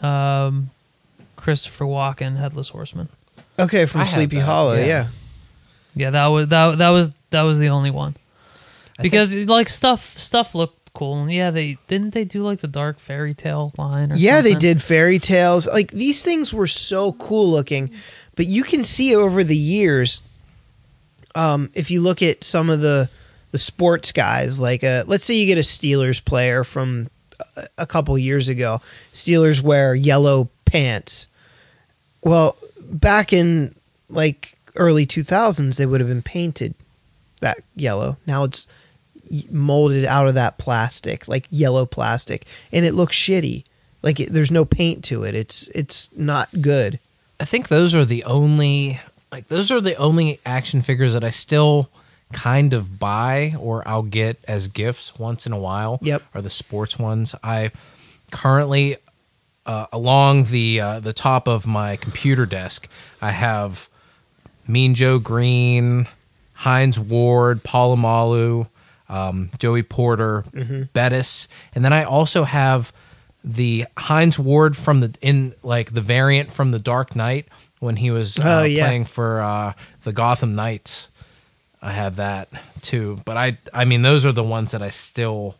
[0.00, 0.70] um,
[1.36, 3.08] Christopher Walken Headless Horseman.
[3.58, 4.74] okay, from I had Sleepy that, Hollow.
[4.76, 4.86] yeah.
[4.86, 5.06] Yeah.
[5.94, 8.16] Yeah, that was that that was that was the only one.
[8.98, 11.28] I Because like stuff stuff looked cool.
[11.30, 14.82] Yeah, they didn't they do like the dark fairy tale line or yeah, they did
[14.82, 15.66] fairy tales.
[15.66, 17.90] Like these things were so cool looking,
[18.36, 20.22] but you can see over the years.
[21.34, 23.08] Um, if you look at some of the
[23.52, 27.08] the sports guys, like uh, let's say you get a Steelers player from
[27.56, 28.80] a, a couple years ago,
[29.12, 31.28] Steelers wear yellow pants.
[32.22, 33.74] Well, back in
[34.08, 36.74] like early 2000s, they would have been painted
[37.40, 38.16] that yellow.
[38.26, 38.68] Now it's
[39.50, 43.64] molded out of that plastic, like yellow plastic, and it looks shitty.
[44.02, 45.34] Like it, there's no paint to it.
[45.34, 46.98] It's it's not good.
[47.40, 51.30] I think those are the only like those are the only action figures that I
[51.30, 51.90] still
[52.32, 55.98] kind of buy or I'll get as gifts once in a while.
[56.02, 56.22] Yep.
[56.34, 57.34] Are the sports ones.
[57.42, 57.70] I
[58.30, 58.96] currently
[59.66, 62.88] uh, along the uh, the top of my computer desk,
[63.20, 63.88] I have
[64.66, 66.08] Mean Joe Greene,
[66.54, 68.68] Hines Ward, Polamalu,
[69.12, 70.44] um, Joey Porter,
[70.92, 72.92] Bettis, and then I also have
[73.44, 77.46] the Hines Ward from the in like the variant from the Dark Knight
[77.80, 78.84] when he was uh, Oh, yeah.
[78.86, 79.72] playing for uh,
[80.04, 81.10] the Gotham Knights.
[81.82, 82.48] I have that
[82.80, 85.56] too, but I I mean those are the ones that I still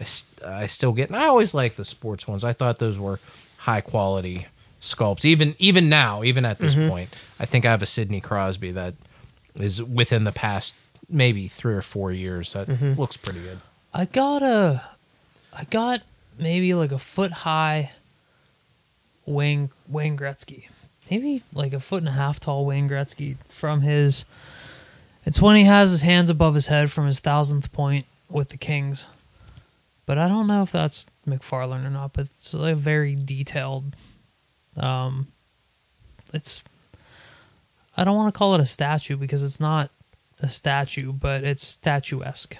[0.00, 2.44] I, st- I still get, and I always like the sports ones.
[2.44, 3.20] I thought those were
[3.58, 4.46] high quality
[4.80, 5.26] sculpts.
[5.26, 8.94] Even even now, even at this point, I think I have a Sidney Crosby that
[9.56, 10.74] is within the past
[11.10, 12.52] maybe three or four years.
[12.52, 13.58] That looks pretty good.
[13.92, 14.82] I got a,
[15.52, 16.02] I got
[16.38, 17.92] maybe like a foot high
[19.26, 20.68] Wayne Wayne Gretzky,
[21.10, 24.24] maybe like a foot and a half tall Wayne Gretzky from his.
[25.24, 28.56] It's when he has his hands above his head from his thousandth point with the
[28.56, 29.06] Kings,
[30.06, 32.14] but I don't know if that's McFarlane or not.
[32.14, 33.94] But it's a very detailed.
[34.76, 35.28] Um,
[36.32, 36.62] it's.
[37.96, 39.90] I don't want to call it a statue because it's not
[40.42, 42.56] a statue, but it's statuesque.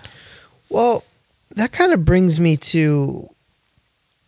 [0.68, 1.04] Well,
[1.50, 3.28] that kind of brings me to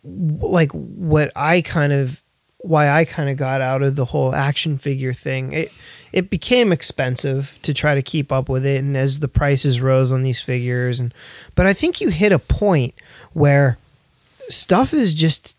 [0.03, 2.21] like what I kind of
[2.59, 5.53] why I kind of got out of the whole action figure thing.
[5.53, 5.71] It
[6.11, 10.11] it became expensive to try to keep up with it and as the prices rose
[10.11, 11.13] on these figures and
[11.55, 12.93] but I think you hit a point
[13.33, 13.77] where
[14.49, 15.55] stuff is just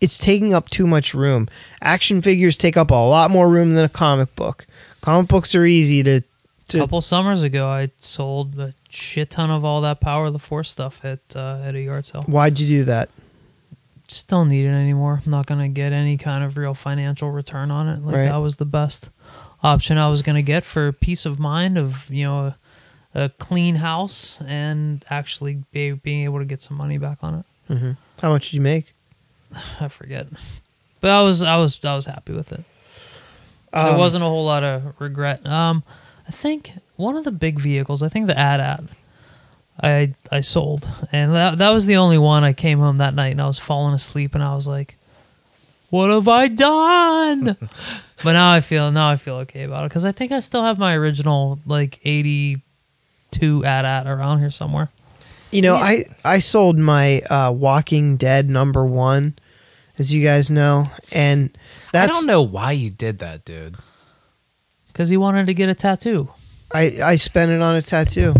[0.00, 1.48] it's taking up too much room.
[1.82, 4.66] Action figures take up a lot more room than a comic book.
[5.00, 6.22] Comic books are easy to
[6.74, 10.38] A couple summers ago, I sold a shit ton of all that Power of the
[10.38, 12.22] Force stuff at uh, at a yard sale.
[12.24, 13.08] why'd you do that?
[14.06, 15.20] Just don't need it anymore.
[15.24, 18.02] I'm not gonna get any kind of real financial return on it.
[18.04, 18.24] Like Right.
[18.26, 19.10] that was the best
[19.62, 22.54] option I was gonna get for peace of mind of you know
[23.14, 27.34] a, a clean house and actually be, being able to get some money back on
[27.68, 27.72] it.
[27.74, 27.90] hmm
[28.22, 28.94] How much did you make?
[29.80, 30.26] I forget,
[31.00, 32.62] but I was I was I was happy with it.
[33.72, 35.46] there Um, wasn't a whole lot of regret.
[35.46, 35.82] Um,
[36.28, 38.02] I think one of the big vehicles.
[38.02, 38.84] I think the AT-AT.
[39.80, 42.42] I I sold, and that that was the only one.
[42.42, 44.96] I came home that night and I was falling asleep, and I was like,
[45.90, 47.56] "What have I done?"
[48.24, 50.64] but now I feel now I feel okay about it because I think I still
[50.64, 52.60] have my original like eighty
[53.30, 54.90] two AT-AT around here somewhere.
[55.52, 59.38] You know, I I sold my uh, Walking Dead number one,
[59.96, 61.56] as you guys know, and
[61.92, 63.76] that's I don't know why you did that, dude.
[64.98, 66.28] Because he wanted to get a tattoo.
[66.74, 68.34] I I spent it on a tattoo,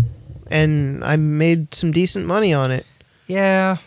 [0.51, 2.85] and I made some decent money on it.
[3.27, 3.77] Yeah.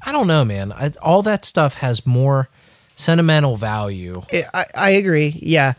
[0.00, 0.72] I don't know, man.
[0.72, 2.48] I, all that stuff has more
[2.96, 4.22] sentimental value.
[4.30, 5.38] It, I I agree.
[5.38, 5.74] Yeah,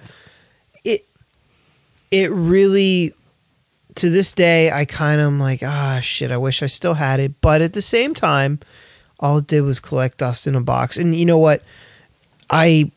[0.84, 1.08] it
[2.12, 3.16] it really
[3.96, 6.32] to this day I kind of am like ah shit.
[6.32, 8.60] I wish I still had it, but at the same time,
[9.20, 11.00] all it did was collect dust in a box.
[11.00, 11.64] And you know what?
[12.52, 12.92] I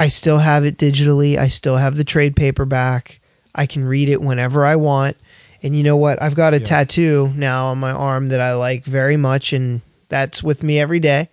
[0.00, 1.36] I still have it digitally.
[1.36, 3.20] I still have the trade paperback.
[3.54, 5.16] I can read it whenever I want.
[5.62, 6.22] And you know what?
[6.22, 6.64] I've got a Yeah.
[6.66, 11.00] tattoo now on my arm that I like very much, and that's with me every
[11.00, 11.28] day.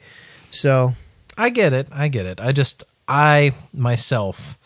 [0.50, 0.94] So
[1.38, 1.88] I get it.
[1.92, 2.40] I get it.
[2.42, 4.58] I just I myself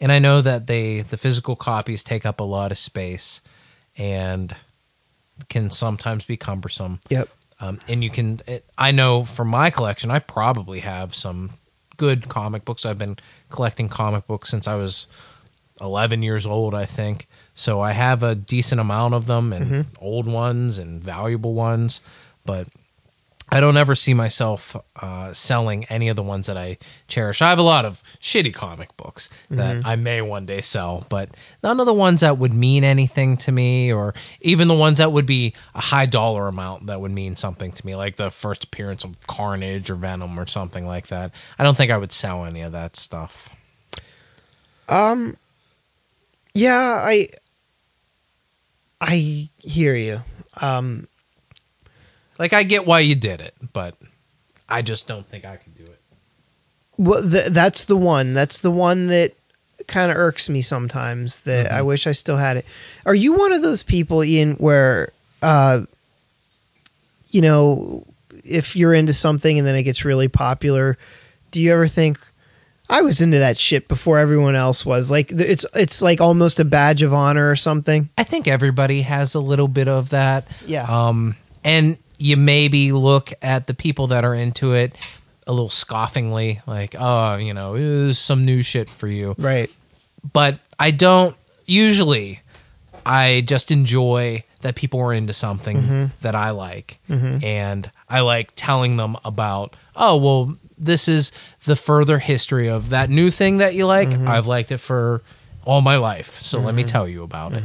[0.00, 3.40] and I know that they the physical copies take up a lot of space
[3.96, 4.54] and
[5.48, 7.00] can sometimes be cumbersome.
[7.08, 7.28] yep.
[7.60, 11.50] Um, and you can it, I know from my collection I probably have some
[11.96, 12.84] good comic books.
[12.84, 13.16] I've been
[13.50, 15.06] collecting comic books since I was
[15.80, 17.26] 11 years old, I think.
[17.54, 20.04] So I have a decent amount of them and mm-hmm.
[20.04, 22.00] old ones and valuable ones,
[22.44, 22.68] but
[23.54, 26.76] I don't ever see myself uh, selling any of the ones that I
[27.06, 27.40] cherish.
[27.40, 31.30] I have a lot of shitty comic books that I may one day sell, but
[31.62, 35.12] none of the ones that would mean anything to me, or even the ones that
[35.12, 38.64] would be a high dollar amount that would mean something to me, like the first
[38.64, 41.32] appearance of Carnage or Venom or something like that.
[41.56, 43.50] I don't think I would sell any of that stuff.
[44.88, 45.36] Um
[46.54, 47.28] yeah, I
[49.00, 50.22] I hear you.
[50.60, 51.06] Um
[52.38, 53.94] Like, I get why you did it, but
[54.68, 56.00] I just don't think I could do it.
[56.96, 58.32] well th- that's the one.
[58.32, 59.34] That's the one that
[59.86, 62.64] kind of irks me sometimes that I wish I still had it.
[63.04, 65.12] Are you one of those people Ian where
[65.42, 65.82] uh
[67.30, 68.04] you know,
[68.44, 70.96] if you're into something and then it gets really popular,
[71.50, 72.18] do you ever think
[72.88, 75.10] I was into that shit before everyone else was?
[75.10, 78.08] Like it's it's like almost a badge of honor or something.
[78.16, 80.46] I think everybody has a little bit of that.
[80.66, 80.84] Yeah.
[80.84, 84.94] Um, and you maybe look at the people that are into it
[85.46, 89.34] a little scoffingly, like, oh, you know, was some new shit for you.
[89.36, 89.70] Right.
[90.32, 92.40] But I don't usually.
[93.04, 96.04] I just enjoy that people are into something mm-hmm.
[96.22, 97.44] that I like, mm-hmm.
[97.44, 99.76] and I like telling them about.
[99.94, 101.30] Oh well, this is
[101.66, 104.08] the further history of that new thing that you like.
[104.08, 104.26] Mm-hmm.
[104.26, 105.20] I've liked it for
[105.66, 107.62] all my life, so let me tell you about it.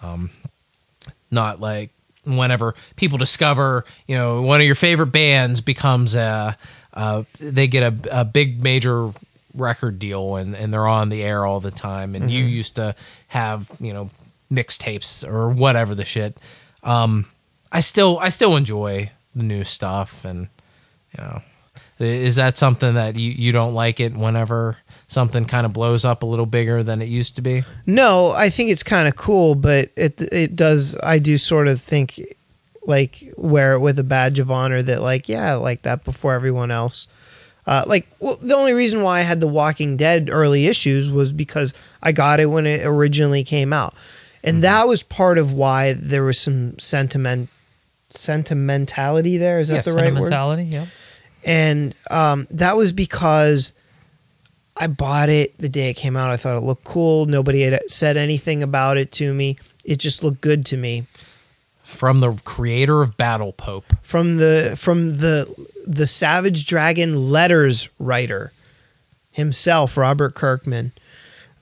[0.00, 0.30] Um,
[1.30, 1.90] not like
[2.36, 6.56] whenever people discover, you know, one of your favorite bands becomes a,
[6.94, 9.10] uh, they get a, a big major
[9.54, 12.14] record deal and, and they're on the air all the time.
[12.14, 12.94] And you used to
[13.28, 14.10] have, you know,
[14.52, 16.36] mixtapes or whatever the shit.
[16.82, 17.26] Um,
[17.70, 20.24] I still, I still enjoy the new stuff.
[20.24, 20.48] And,
[21.16, 21.42] you know,
[21.98, 24.76] is that something that you, you don't like it whenever
[25.08, 27.64] something kind of blows up a little bigger than it used to be?
[27.86, 30.96] No, I think it's kind of cool, but it it does.
[31.02, 32.20] I do sort of think
[32.86, 36.34] like wear it with a badge of honor that like yeah, I like that before
[36.34, 37.08] everyone else.
[37.66, 41.32] Uh, like well, the only reason why I had the Walking Dead early issues was
[41.32, 43.94] because I got it when it originally came out,
[44.42, 47.50] and that was part of why there was some sentiment
[48.10, 49.58] sentimentality there.
[49.58, 50.28] Is that Yes, the right word?
[50.28, 50.86] Sentimentality, yeah.
[51.48, 53.72] And um, that was because
[54.76, 56.30] I bought it the day it came out.
[56.30, 57.24] I thought it looked cool.
[57.24, 59.58] Nobody had said anything about it to me.
[59.82, 61.06] It just looked good to me.
[61.82, 63.86] From the creator of Battle Pope.
[64.02, 65.48] From the from the
[65.86, 68.52] the Savage Dragon letters writer
[69.30, 70.92] himself, Robert Kirkman.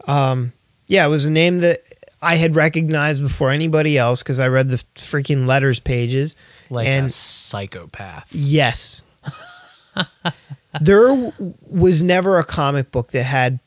[0.09, 0.53] Um,
[0.89, 1.83] yeah, it was a name that
[2.21, 6.35] I had recognized before anybody else because I read the freaking letters pages.
[6.71, 8.35] like and a psychopath.
[8.35, 9.05] Yes.
[10.81, 11.33] There
[11.69, 13.59] was never a comic book that had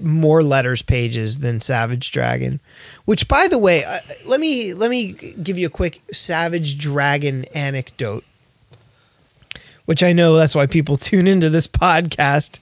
[0.00, 2.60] more letters pages than Savage Dragon.
[3.04, 7.44] Which by the way, uh, let me let me give you a quick Savage Dragon
[7.46, 8.24] anecdote.
[9.86, 12.58] Which I know that's why people tune into this podcast.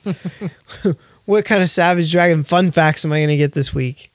[1.25, 4.11] what kind of Savage Dragon fun facts am I going to get this week?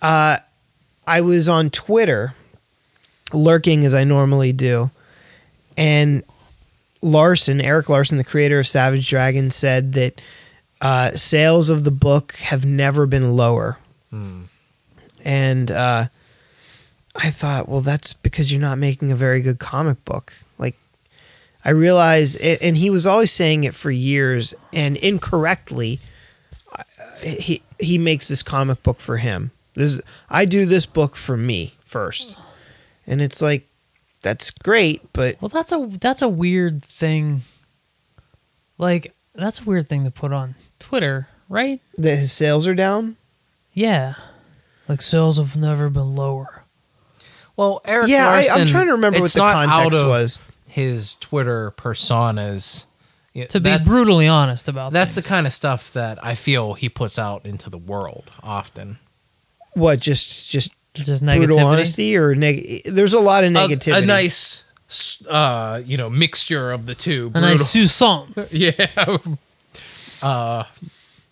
[0.00, 0.38] Uh
[1.06, 2.34] I was on Twitter
[3.32, 4.90] lurking as I normally do.
[5.76, 6.22] And
[7.02, 10.20] Larsen, Erik Larsen, the creator of Savage Dragon, said that
[10.80, 13.78] uh, sales of the book have never been lower.
[15.24, 16.06] and uh,
[17.14, 20.32] I thought, well, that's because you're not making a very good comic book.
[20.58, 20.76] Like,
[21.64, 26.00] I realize, and he was always saying it for years, and incorrectly.
[26.72, 26.82] uh,
[27.22, 29.50] He he makes this comic book for him.
[29.74, 30.00] This
[30.30, 32.36] I do this book for me first,
[33.06, 33.66] and it's like
[34.22, 37.42] that's great, but Well, that's a that's a weird thing.
[38.78, 41.80] Like that's a weird thing to put on Twitter, right?
[41.98, 43.16] that his sales are down.
[43.72, 44.14] Yeah.
[44.88, 46.64] Like sales have never been lower.
[47.56, 49.94] Well, Erik Yeah, I- I'm Larsen, trying to remember what it's the not context out
[50.02, 50.40] of was.
[50.68, 52.86] His Twitter personas.
[53.34, 55.28] Yeah, To be that's- brutally honest about That's the things.
[55.28, 58.98] kind of stuff that I feel he puts out into the world often.
[59.74, 61.64] What just just just brutal negativity.
[61.64, 62.82] honesty or neg?
[62.84, 64.02] There's a lot of negativity.
[64.02, 64.64] A, nice,
[65.28, 67.30] uh, you know, mixture of the two.
[67.34, 68.48] A nice sousson.
[68.50, 69.18] yeah,
[70.26, 70.64] uh,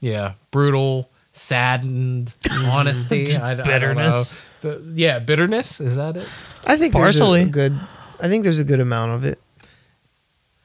[0.01, 3.73] yeah, brutal, saddened honesty, I, I don't know.
[3.73, 4.37] Bitterness.
[4.63, 6.29] But, yeah, bitterness is that it?
[6.67, 7.45] I think there's a Partially.
[7.47, 7.79] good.
[8.21, 9.41] I think there's a good amount of it.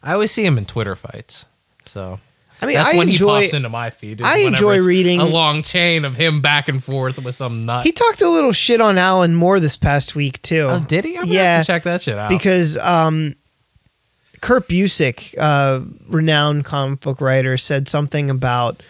[0.04, 1.46] I always see him in Twitter fights,
[1.86, 2.20] so
[2.62, 3.40] I mean, that's I when enjoy.
[3.40, 4.22] he pops into my feed.
[4.22, 7.84] I enjoy reading- a long chain of him back and forth with some nut.
[7.84, 10.68] he talked a little shit on Alan Moore this past week too.
[10.70, 11.18] oh, did he?
[11.18, 12.30] I'm Yeah, have to check that shit out.
[12.30, 13.36] because um,
[14.42, 18.82] Kurt Busiek, uh, renowned comic book writer, said something about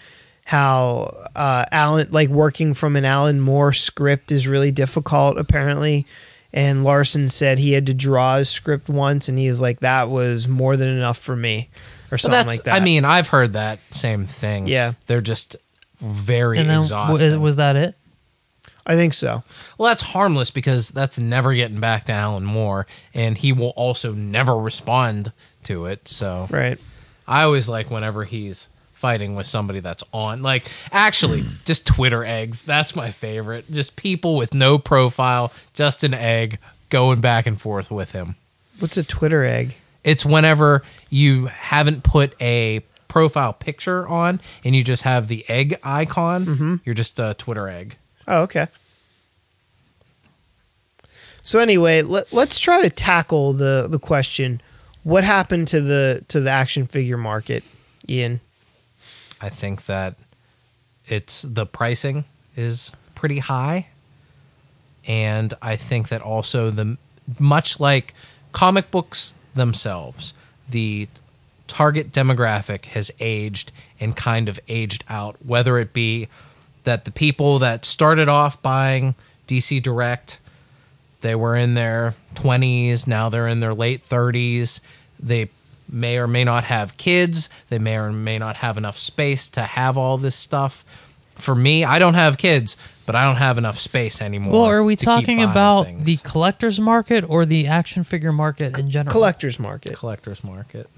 [0.44, 5.38] how uh, Alan, like working from an Alan Moore script, is really difficult.
[5.40, 6.06] Apparently,
[6.54, 10.10] and Larsen said he had to draw his script once, and he was like, "That
[10.10, 11.70] was more than enough for me,"
[12.12, 12.76] or something that's, like that.
[12.76, 14.68] I mean, I've heard that same thing.
[14.68, 14.94] Yeah.
[15.08, 15.56] they're just
[15.98, 17.16] very And then exhausting.
[17.30, 17.96] w- was that it?
[18.86, 19.44] I think so.
[19.78, 22.86] Well, that's harmless because that's never getting back to Alan Moore,
[23.16, 25.32] and he will also never respond
[25.64, 26.08] to it.
[26.08, 26.78] So Right.
[27.28, 32.62] I always like whenever he's fighting with somebody that's on, like actually just Twitter eggs.
[32.62, 33.72] That's my favorite.
[33.72, 38.36] Just people with no profile, just an egg going back and forth with him.
[38.78, 39.76] What's a Twitter egg?
[40.06, 45.78] It's whenever you haven't put a profile picture on and you just have the egg
[45.84, 46.46] icon.
[46.46, 46.76] Mm-hmm.
[46.86, 47.98] You're just a Twitter egg.
[48.28, 48.68] Oh, okay.
[51.44, 54.62] So anyway, let, let's try to tackle the the question:
[55.04, 57.64] What happened to the to the action figure market,
[58.10, 58.42] Ian?
[59.42, 60.16] I think that
[61.06, 62.26] it's the pricing
[62.56, 63.90] is pretty high.
[65.08, 66.98] And I think that also the
[67.40, 68.16] much like
[68.54, 70.34] comic books themselves,
[70.70, 71.08] the
[71.68, 76.28] target demographic has aged and kind of aged out, whether it be
[76.84, 79.16] that the people that started off buying
[79.48, 80.40] DC Direct,
[81.22, 84.80] they were in their 20s, now they're in their late 30s.
[85.20, 85.50] They
[85.90, 89.62] may or may not have kids, they may or may not have enough space to
[89.62, 90.84] have all this stuff.
[91.36, 94.54] For me, I don't have kids, but I don't have enough space anymore.
[94.54, 96.06] Well, are we talking about things.
[96.06, 99.12] the collector's market or the action figure market in general?
[99.12, 99.94] Collectors market.
[99.96, 100.90] collector's market?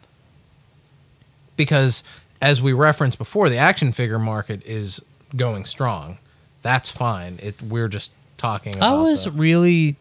[1.55, 2.03] Because
[2.41, 5.01] as we referenced before, the action figure market is
[5.35, 6.17] going strong.
[6.61, 7.39] That's fine.
[7.41, 9.95] It we're just talking I was the- really,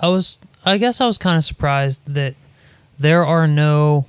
[0.00, 2.34] I was, I guess I was kind of surprised that
[2.98, 4.06] there are no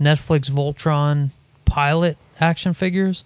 [0.00, 1.30] Netflix Voltron
[1.64, 3.24] pilot action figures.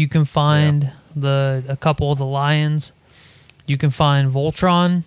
[0.00, 2.92] You can find the a couple of the lions.
[3.66, 5.02] You can find Voltron,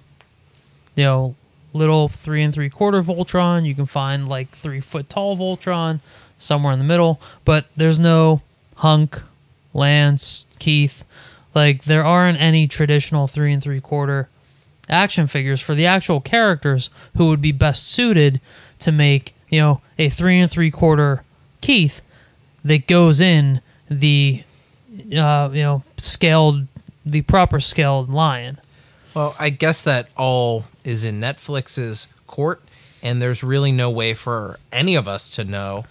[0.94, 1.36] you know,
[1.74, 3.66] little three and three quarter Voltron.
[3.66, 6.00] You can find like three foot tall Voltron
[6.38, 8.44] somewhere in the middle, but there's no
[8.78, 9.20] Hunk,
[9.74, 11.06] Lance, Keith.
[11.56, 14.30] Like there aren't any traditional three and three quarter
[14.88, 18.40] action figures for the actual characters who would be best suited
[18.78, 21.24] to make you know a three and three quarter
[21.62, 22.04] Keith
[22.64, 24.44] that goes in the
[25.18, 26.68] uh, you know scaled
[27.06, 28.58] the proper scaled lion.
[29.14, 32.62] Well, I guess that all is in Netflix's court,
[33.04, 35.86] and there's really no way for any of us to know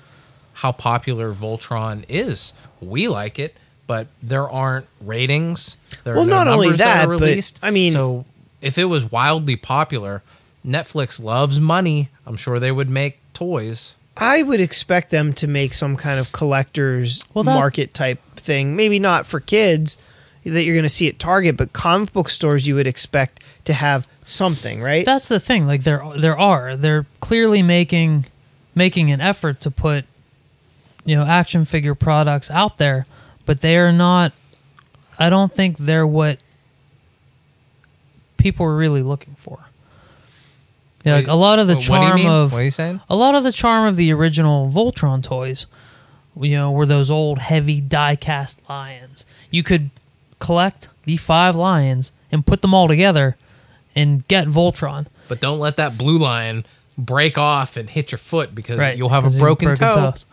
[0.55, 2.53] how popular Voltron is.
[2.81, 3.57] We like it,
[3.87, 5.77] but there aren't ratings.
[6.05, 7.53] There Well, are no not only numbers that, are but.
[7.63, 8.25] I mean- so
[8.61, 10.23] if it was wildly popular,
[10.67, 12.09] Netflix loves money.
[12.27, 13.95] I'm sure they would make toys.
[14.17, 18.77] I would expect them to make some kind of collectors Well, market type thing.
[18.77, 19.99] Maybe not for kids
[20.45, 23.73] that you're going to see at Target, but comic book stores you would expect to
[23.73, 25.05] have something, right?
[25.05, 25.67] That's the thing.
[25.67, 28.27] Like there there are they're clearly making
[28.75, 30.05] making an effort to put
[31.05, 33.07] you know action figure products out there,
[33.47, 34.33] but they are not.
[35.19, 36.39] I don't think they're what
[38.37, 39.59] people are really looking for.
[41.05, 42.31] Yeah, like a lot of the what do you charm mean?
[42.31, 43.01] of What are you saying?
[43.09, 45.67] a lot of the charm of the original Voltron toys,
[46.41, 49.27] you know, were those old heavy die cast lions.
[49.51, 49.91] You could
[50.39, 53.37] collect the five lions and put them all together
[53.95, 55.07] and get Voltron.
[55.29, 56.65] But don't let that blue lion
[56.99, 59.95] break off and hit your foot because you'll have a you broken, toe.
[59.95, 60.27] toes.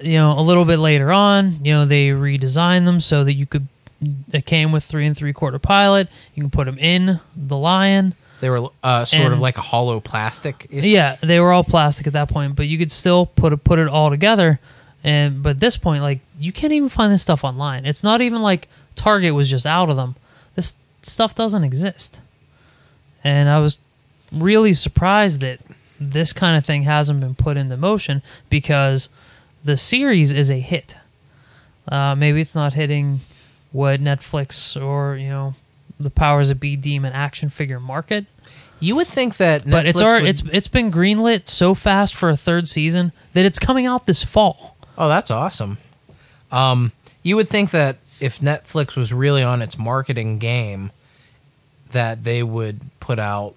[0.00, 3.46] You know, a little bit later on, you know, they redesigned them so that you
[3.46, 3.66] could.
[4.30, 6.08] It came with three and three quarter pilot.
[6.34, 8.14] You can put them in the Lion.
[8.40, 10.66] They were uh, sort of like a hollow plastic.
[10.70, 13.78] Yeah, they were all plastic at that point, but you could still put it, put
[13.78, 14.60] it all together.
[15.06, 17.86] And but at this point, like you can't even find this stuff online.
[17.86, 20.16] It's not even like Target was just out of them.
[20.56, 22.20] This stuff doesn't exist.
[23.24, 23.78] And I was
[24.32, 25.60] really surprised that
[26.00, 29.08] this kind of thing hasn't been put into motion because
[29.64, 30.96] the series is a hit.
[31.88, 33.20] Uh, maybe it's not hitting
[33.72, 35.54] what Netflix or you know
[36.00, 38.26] the powers of be deem an action figure market,
[38.80, 42.14] You would think that, but it's Netflix already, would- it's it's been greenlit so fast
[42.14, 44.75] for a third season that it's coming out this fall.
[44.98, 45.78] Oh, that's awesome.
[46.50, 46.92] Um,
[47.22, 50.90] you would think that if Netflix was really on its marketing game,
[51.92, 53.54] that they would put out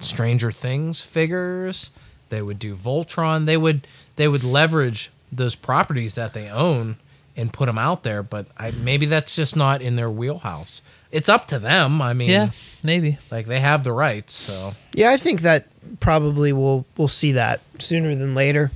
[0.00, 1.90] Stranger Things figures.
[2.28, 3.46] They would do Voltron.
[3.46, 6.96] They would they would leverage those properties that they own
[7.36, 8.22] and put them out there.
[8.22, 10.82] But I, maybe that's just not in their wheelhouse.
[11.12, 12.02] It's up to them.
[12.02, 12.50] I mean, Yeah,
[12.82, 13.18] maybe.
[13.30, 14.34] like they have the rights.
[14.34, 15.66] So Yeah, I think that
[16.00, 18.70] probably we'll we'll see that sooner than later.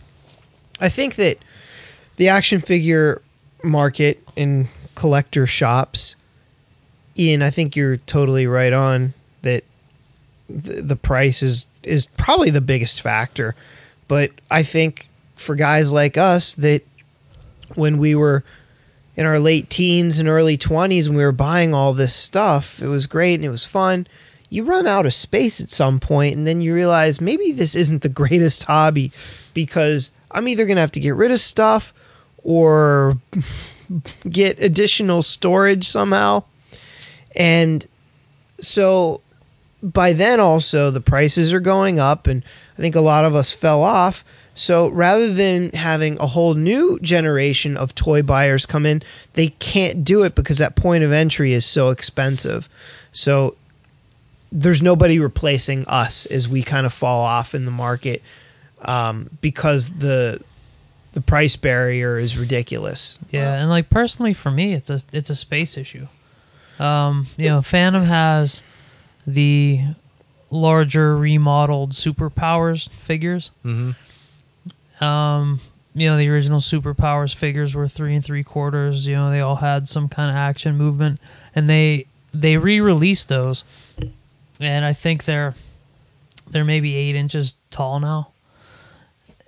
[0.80, 1.38] I think that
[2.20, 3.22] the action figure
[3.64, 6.16] market in collector shops,
[7.18, 9.64] Ian, I think you're totally right on that.
[10.50, 13.54] The, the price is is probably the biggest factor,
[14.06, 16.82] but I think for guys like us that
[17.74, 18.44] when we were
[19.16, 22.88] in our late teens and early 20s when we were buying all this stuff, it
[22.88, 24.06] was great and it was fun
[24.52, 28.02] you run out of space at some point and then you realize maybe this isn't
[28.02, 29.12] the greatest hobby
[29.54, 31.94] because I'm either going to have to get rid of stuff
[32.42, 33.18] or
[34.28, 36.44] get additional storage somehow.
[37.36, 37.86] And
[38.58, 39.20] so
[39.82, 42.44] by then also the prices are going up and
[42.76, 44.24] I think a lot of us fell off.
[44.54, 49.02] So rather than having a whole new generation of toy buyers come in,
[49.34, 52.68] they can't do it because that point of entry is so expensive.
[53.12, 53.56] So
[54.52, 58.22] there's nobody replacing us as we kind of fall off in the market
[58.82, 60.42] um, because the
[61.12, 63.18] the price barrier is ridiculous.
[63.30, 66.06] Yeah, and like personally for me, it's a it's a space issue.
[66.78, 68.62] Um, you know, Phantom has
[69.26, 69.80] the
[70.50, 73.50] larger remodeled superpowers figures.
[73.64, 73.94] Mhm.
[75.00, 75.60] Um,
[75.94, 79.06] you know, the original superpowers figures were three and three quarters.
[79.06, 81.20] You know, they all had some kind of action movement,
[81.54, 83.64] and they they re-released those,
[84.60, 85.54] and I think they're
[86.48, 88.29] they're maybe eight inches tall now.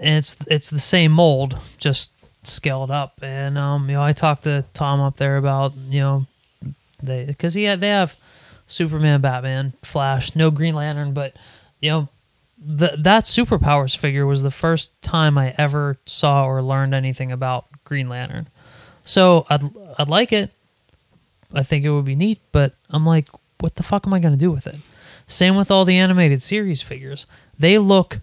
[0.02, 3.20] It's it's the same mold, just scaled up.
[3.22, 6.26] And um, you know, I talked to Tom up there about you know
[7.02, 8.16] they because he had they have
[8.66, 11.36] Superman, Batman, Flash, no Green Lantern, but
[11.80, 12.08] you know
[12.64, 17.66] the, that superpowers figure was the first time I ever saw or learned anything about
[17.84, 18.48] Green Lantern.
[19.04, 19.62] So I'd
[19.98, 20.50] I'd like it.
[21.54, 23.28] I think it would be neat, but I'm like,
[23.58, 24.76] what the fuck am I going to do with it?
[25.26, 27.26] Same with all the animated series figures.
[27.58, 28.20] They look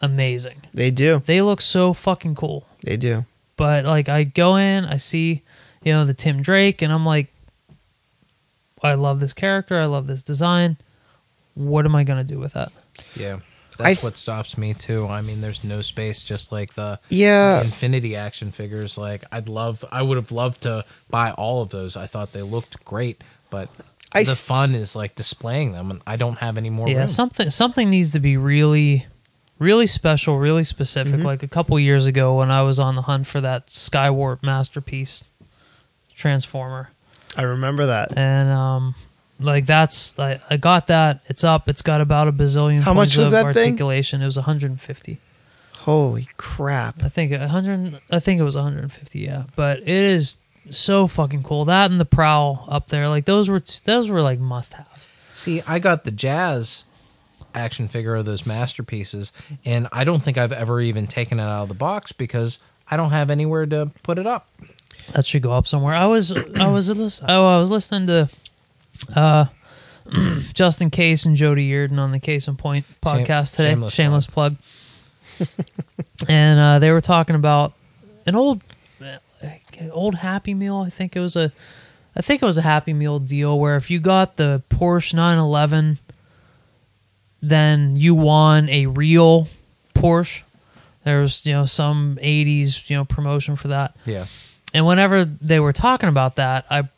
[0.00, 0.62] amazing.
[0.74, 1.22] They do.
[1.24, 2.66] They look so fucking cool.
[2.82, 3.24] They do.
[3.56, 5.42] But like I go in, I see,
[5.82, 7.28] you know, the Tim Drake and I'm like
[8.82, 10.76] I love this character, I love this design.
[11.54, 12.70] What am I going to do with that?
[13.16, 13.40] yeah,
[13.76, 15.06] that's th- what stops me too.
[15.08, 17.60] I mean, there's no space, just like the Yeah.
[17.62, 18.96] Infinity action figures.
[18.96, 21.96] Like I'd love, I would have loved to buy all of those.
[21.96, 23.68] I thought they looked great, but
[24.12, 26.98] I the s- fun is like displaying them, and I don't have any more yeah,
[26.98, 27.08] room.
[27.08, 29.06] something something needs to be really
[29.58, 31.14] really special, really specific.
[31.14, 31.26] Mm-hmm.
[31.26, 35.24] Like a couple years ago when I was on the hunt for that Skywarp masterpiece
[36.14, 36.90] transformer.
[37.36, 38.16] I remember that.
[38.16, 38.94] And um
[39.40, 41.20] like that's I, I got that.
[41.26, 41.68] It's up.
[41.68, 43.64] It's got about a bazillion How much was of that thing?
[43.64, 44.22] articulation.
[44.22, 45.18] It was 150.
[45.74, 47.02] Holy crap.
[47.04, 49.44] I think 100 I think it was 150, yeah.
[49.54, 50.38] But it is
[50.70, 51.64] so fucking cool.
[51.64, 55.08] That and the prowl up there, like those were those were like must-haves.
[55.34, 56.84] See, I got the Jazz
[57.54, 59.32] action figure of those masterpieces,
[59.64, 62.58] and I don't think I've ever even taken it out of the box because
[62.90, 64.48] I don't have anywhere to put it up.
[65.12, 65.94] That should go up somewhere.
[65.94, 68.28] I was I was oh I was listening to
[69.14, 69.46] uh
[70.54, 73.70] Justin Case and Jody Earden on the Case in Point Shame- podcast today.
[73.70, 74.56] shameless Shameless, plug.
[76.28, 77.74] and uh, they were talking about
[78.26, 78.62] an old
[79.92, 80.78] old Happy Meal.
[80.78, 81.52] I think it was a
[82.16, 85.98] I think it was a Happy Meal deal where if you got the Porsche 911
[87.42, 89.48] then you won a real
[89.94, 90.42] Porsche.
[91.04, 93.96] There was, you know, some 80s, you know, promotion for that.
[94.04, 94.26] Yeah.
[94.74, 96.88] And whenever they were talking about that, I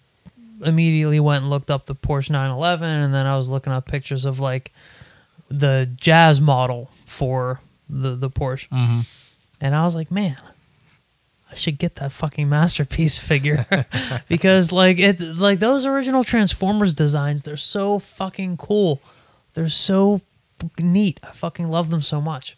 [0.64, 4.24] immediately went and looked up the Porsche 911, and then I was looking up pictures
[4.24, 4.72] of like
[5.49, 9.07] the Jazz model for the the Porsche, Mhm.
[9.61, 10.36] and I was like, man.
[11.53, 13.66] I should get that fucking masterpiece figure
[14.28, 19.01] because like it like those original Transformers designs they're so fucking cool.
[19.55, 20.20] They're so
[20.78, 21.20] neat.
[21.22, 22.56] I fucking love them so much.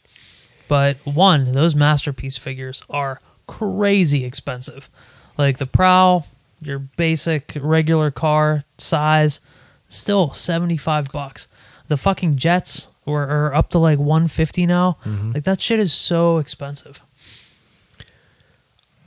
[0.69, 4.89] But one, those masterpiece figures are crazy expensive.
[5.37, 6.27] Like the Prowl,
[6.63, 9.41] your basic regular car size,
[9.89, 11.49] still 75 bucks.
[11.89, 14.97] The fucking Jets were are up to like 150 now.
[15.35, 17.01] Like that shit is so expensive.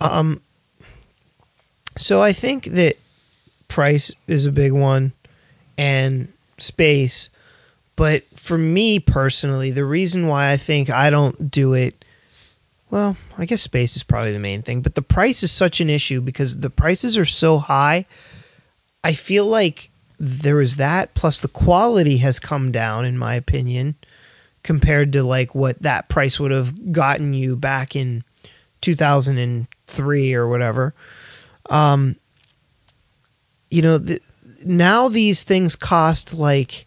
[0.02, 0.42] Um,
[1.98, 2.96] so I think that
[3.68, 5.14] price is a big one
[5.78, 7.30] and space.
[7.96, 12.06] But for me personally, the reason why I think I don't do it,
[12.92, 15.90] well, I guess space is probably the main thing, but the price is such an
[15.90, 18.06] issue because the prices are so high.
[19.04, 19.90] I feel like
[20.20, 23.96] there is that, plus the quality has come down, in my opinion,
[24.62, 28.24] compared to like what that price would have gotten you back in
[28.82, 30.94] 2003 or whatever.
[31.72, 32.18] Um,
[33.72, 34.22] you know, th-
[34.64, 36.85] now these things cost like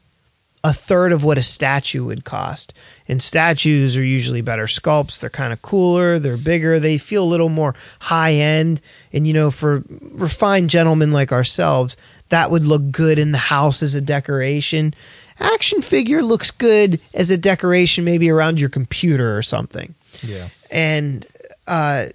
[0.65, 2.75] a third of what a statue would cost.
[3.07, 5.21] And statues are usually better sculpts.
[5.21, 6.19] They're kind of cooler.
[6.19, 6.81] They're bigger.
[6.81, 8.81] They feel a little more high end.
[9.13, 11.97] And, you know, for refined gentlemen like ourselves,
[12.31, 14.95] that would look good in the house as a decoration.
[15.41, 20.49] Action figure looks good as a decoration, maybe around your computer or something Yeah.
[20.71, 21.25] and
[21.69, 22.07] uh,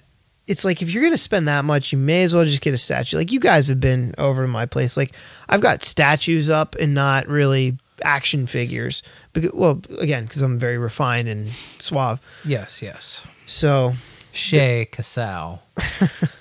[0.46, 2.78] it's like if you're gonna spend that much, you may as well just get a
[2.78, 3.16] statue.
[3.16, 4.98] Like you guys have been over to my place.
[4.98, 5.14] Like
[5.48, 9.04] I've got statues up and not really action figures.
[9.34, 12.20] Because, well, again, because I'm very refined and suave.
[12.46, 13.26] Yes, yes.
[13.46, 13.94] So
[14.32, 15.64] Shay Casal.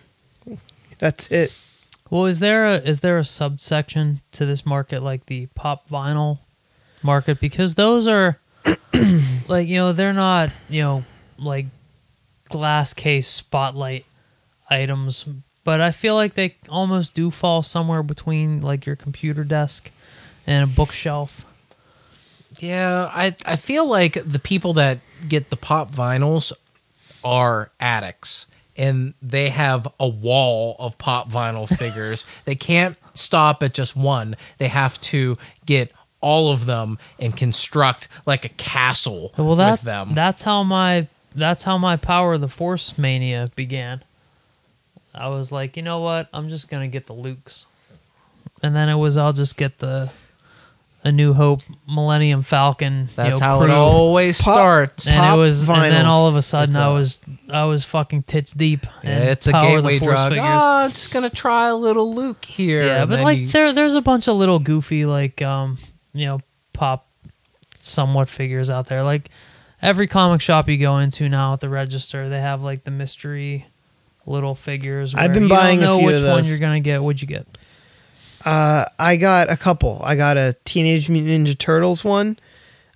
[0.98, 1.56] that's it.
[2.10, 6.40] Well, is there a is there a subsection to this market like the pop vinyl
[7.02, 8.38] market because those are
[9.48, 11.04] like you know they're not you know
[11.38, 11.66] like
[12.50, 14.04] glass case spotlight
[14.68, 15.26] items,
[15.64, 19.90] but I feel like they almost do fall somewhere between like your computer desk
[20.46, 21.46] and a bookshelf.
[22.62, 24.98] Yeah, I I feel like the people that
[25.28, 26.52] get the pop vinyls
[27.24, 28.46] are addicts
[28.76, 32.24] and they have a wall of pop vinyl figures.
[32.44, 34.36] they can't stop at just one.
[34.58, 35.36] They have to
[35.66, 40.14] get all of them and construct like a castle Well, that with them.
[40.14, 44.04] that's how my that's how my power of the force mania began.
[45.14, 46.28] I was like, you know what?
[46.32, 47.66] I'm just gonna get the Lukes,
[48.62, 50.10] and then it was I'll just get the
[51.04, 53.02] a New Hope Millennium Falcon.
[53.02, 53.66] you That's know, how crew.
[53.68, 55.06] it always Pop- starts.
[55.08, 57.20] And top it was, and then all of a sudden, It's I a- was
[57.52, 58.86] I was fucking tits deep.
[59.02, 60.30] in it's a Power of the gateway drug.
[60.32, 60.46] figures.
[60.48, 62.84] Oh, I'm just gonna try a little Luke here.
[62.86, 65.78] Yeah, but like you- there there's a bunch of little goofy like um
[66.14, 66.40] you know
[66.72, 67.08] pop
[67.78, 69.02] somewhat figures out there.
[69.02, 69.28] Like
[69.80, 73.66] every comic shop you go into now at the register, they have like the mystery
[74.24, 75.14] little figures.
[75.16, 77.02] I've been you buying a don't know few which of one you're gonna get.
[77.02, 77.46] What'd you get?
[78.44, 80.00] Uh, I got a couple.
[80.04, 82.38] I got a Teenage Mutant Ninja Turtles one.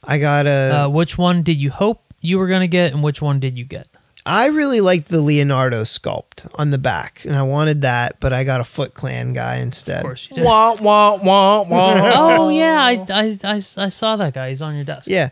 [0.03, 0.84] I got a.
[0.84, 3.64] Uh, which one did you hope you were gonna get, and which one did you
[3.64, 3.88] get?
[4.24, 8.42] I really liked the Leonardo sculpt on the back, and I wanted that, but I
[8.42, 9.99] got a Foot Clan guy instead.
[9.99, 10.44] Of course you did.
[10.44, 12.12] wah wah wah wah.
[12.16, 14.49] Oh yeah, I, I, I, I saw that guy.
[14.49, 15.09] He's on your desk.
[15.09, 15.28] Yeah.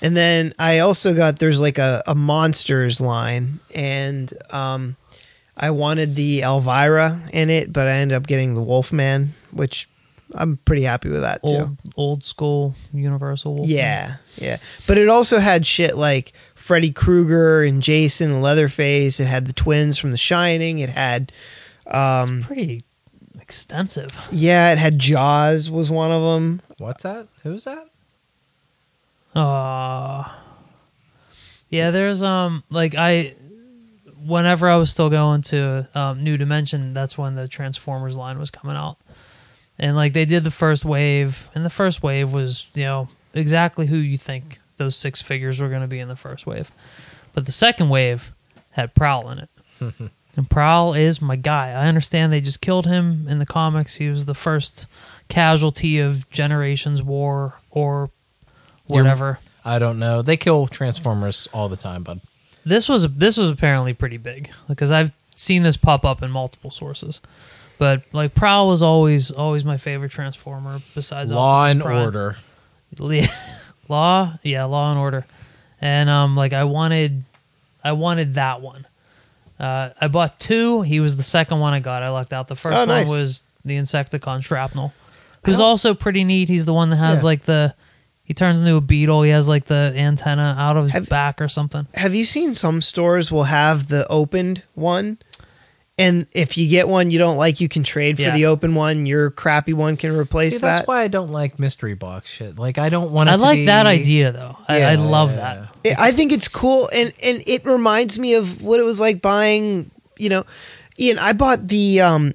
[0.00, 4.94] And then I also got there's like a, a monsters line and um
[5.58, 9.88] I wanted the Elvira in it, but I ended up getting the Wolfman, which
[10.34, 11.48] I'm pretty happy with that too.
[11.48, 13.54] Old old school Universal.
[13.54, 13.76] Wolfman.
[13.76, 14.58] Yeah, yeah.
[14.86, 19.20] But it also had shit like Freddy Krueger and Jason and Leatherface.
[19.20, 20.78] It had the twins from The Shining.
[20.78, 21.32] It had
[21.86, 22.82] um pretty
[23.40, 24.10] extensive.
[24.30, 26.60] yeah, it had Jaws was one of them.
[26.76, 27.26] What's that?
[27.42, 27.88] Who's that?
[29.34, 30.28] Uh
[31.70, 33.34] yeah, there's um like I
[34.28, 38.50] whenever I was still going to um, New Dimension, that's when the Transformers line was
[38.50, 38.98] coming out.
[39.78, 43.86] And like they did the first wave, and the first wave was, you know, exactly
[43.86, 46.70] who you think those six figures were going to be in the first wave.
[47.32, 48.32] But the second wave
[48.72, 49.50] had Prowl in it.
[50.36, 51.70] and Prowl is my guy.
[51.70, 53.96] I understand they just killed him in the comics.
[53.96, 54.86] He was the first
[55.28, 58.10] casualty of Generations War or
[58.88, 59.38] You're- whatever.
[59.64, 60.22] I don't know.
[60.22, 62.20] They kill Transformers all the time, bud.
[62.68, 66.70] This was this was apparently pretty big because I've seen this pop up in multiple
[66.70, 67.20] sources.
[67.78, 72.02] But like Prowl was always always my favorite Transformer besides Law Optimus and Prime.
[72.02, 72.36] Order.
[72.98, 73.26] Yeah,
[73.88, 75.26] Law, yeah, Law and Order,
[75.80, 77.22] and um, like I wanted,
[77.84, 78.86] I wanted that one.
[79.60, 80.82] Uh, I bought two.
[80.82, 82.02] He was the second one I got.
[82.02, 82.48] I lucked out.
[82.48, 83.08] The first Oh, nice.
[83.08, 84.92] one was the Insecticon Shrapnel,
[85.44, 86.48] who's also pretty neat.
[86.48, 87.26] He's the one that has Yeah.
[87.26, 87.74] like the
[88.28, 89.22] he turns into a beetle.
[89.22, 91.86] He has like the antenna out of his Have- back or something.
[91.94, 95.18] Have you seen some stores will have the opened one?
[96.00, 98.34] And if you get one you don't like, you can trade for Yeah.
[98.34, 99.04] the open one.
[99.06, 100.86] Your crappy one can replace See, that's that.
[100.88, 102.56] why I don't like mystery box shit.
[102.58, 103.28] Like I don't want.
[103.28, 104.56] It I to like be- that idea though.
[104.68, 105.98] I, I love yeah, that.
[105.98, 109.20] I I think it's cool, and and it reminds me of what it was like
[109.22, 109.90] buying.
[110.18, 110.44] You know,
[111.00, 112.34] Ian, I bought the um,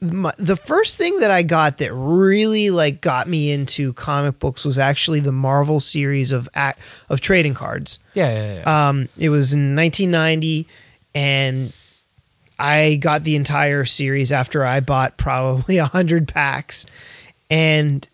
[0.00, 4.64] my, the first thing that I got that really like got me into comic books
[4.64, 7.98] was actually the Marvel series of act of trading cards.
[8.14, 8.88] Yeah, yeah, yeah.
[8.88, 10.66] Um, it was in 1990,
[11.14, 11.72] and
[12.58, 16.86] I got the entire series after I bought probably a hundred packs,
[17.50, 18.06] and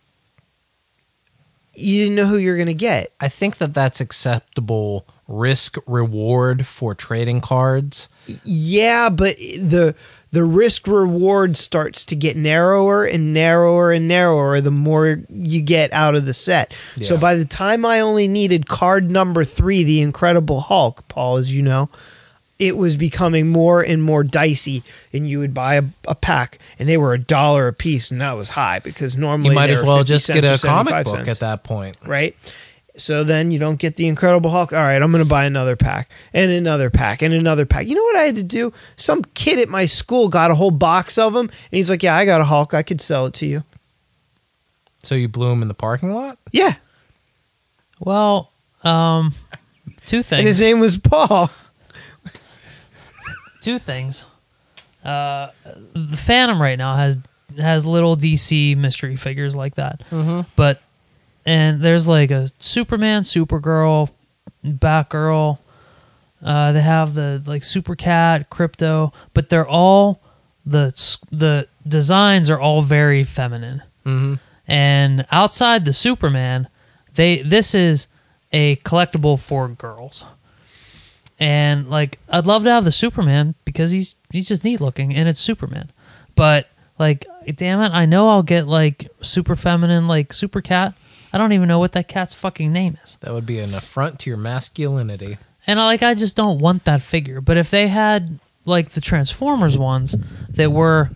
[1.74, 3.12] you didn't know who you're gonna get.
[3.20, 8.08] I think that that's acceptable risk reward for trading cards.
[8.44, 9.94] Yeah, but the
[10.34, 15.92] the risk reward starts to get narrower and narrower and narrower the more you get
[15.92, 16.76] out of the set.
[17.02, 21.54] So by the time I only needed card number 3, the Incredible Hulk, Paul as
[21.54, 21.88] you know,
[22.58, 24.82] it was becoming more and more dicey
[25.12, 28.20] and you would buy a, a pack and they were a dollar a piece and
[28.20, 31.28] that was high because normally You might as well just get a comic book cents
[31.28, 31.96] at that point.
[32.04, 32.34] right?
[32.96, 34.72] So then you don't get the Incredible Hulk.
[34.72, 37.86] All right, I'm going to buy another pack and another pack and another pack.
[37.88, 38.72] You know what I had to do?
[38.96, 42.14] Some kid at my school got a whole box of them, and he's like, "Yeah,
[42.14, 42.72] I got a Hulk.
[42.72, 43.64] I could sell it to you."
[45.02, 46.38] So you blew him in the parking lot.
[46.52, 46.74] Yeah,
[47.98, 48.50] Well,
[48.84, 49.34] um,
[50.06, 50.46] two and things.
[50.48, 51.50] his name was Paul.
[53.60, 54.24] two things.
[55.04, 55.48] Uh,
[55.94, 57.18] the Phantom right now has
[57.58, 60.02] has little DC mystery figures like that,
[60.56, 60.80] but
[61.46, 64.10] and there's like a Superman, Supergirl,
[64.64, 65.58] Batgirl.
[66.42, 70.20] Uh, they have the like Super Cat, Krypto, but they're all
[70.66, 70.92] the
[71.30, 73.82] the designs are all very feminine.
[74.04, 74.34] Mm-hmm.
[74.66, 76.68] And outside the Superman,
[77.14, 78.06] they this is
[78.52, 80.24] a collectible for girls.
[81.38, 85.28] And like I'd love to have the Superman because he's he's just neat looking and
[85.28, 85.90] it's Superman.
[86.34, 86.68] But
[86.98, 87.26] like
[87.56, 90.94] damn it, I know I'll get like super feminine like Super Cat.
[91.34, 93.16] I don't even know what that cat's fucking name is.
[93.16, 95.36] That would be an affront to your masculinity.
[95.66, 97.40] And I, like I just don't want that figure.
[97.40, 100.14] But if they had like the Transformers ones
[100.50, 101.10] that were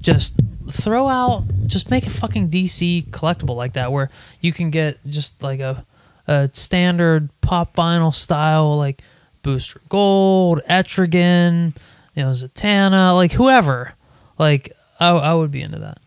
[0.00, 0.34] just
[0.68, 4.10] throw out just make a fucking DC collectible like that where
[4.40, 5.84] you can get just like a
[6.26, 9.00] a standard pop vinyl style like
[9.42, 11.76] Booster Gold, Etrigan,
[12.16, 13.94] you know, Zatanna, like whoever.
[14.40, 15.98] Like I I would be into that.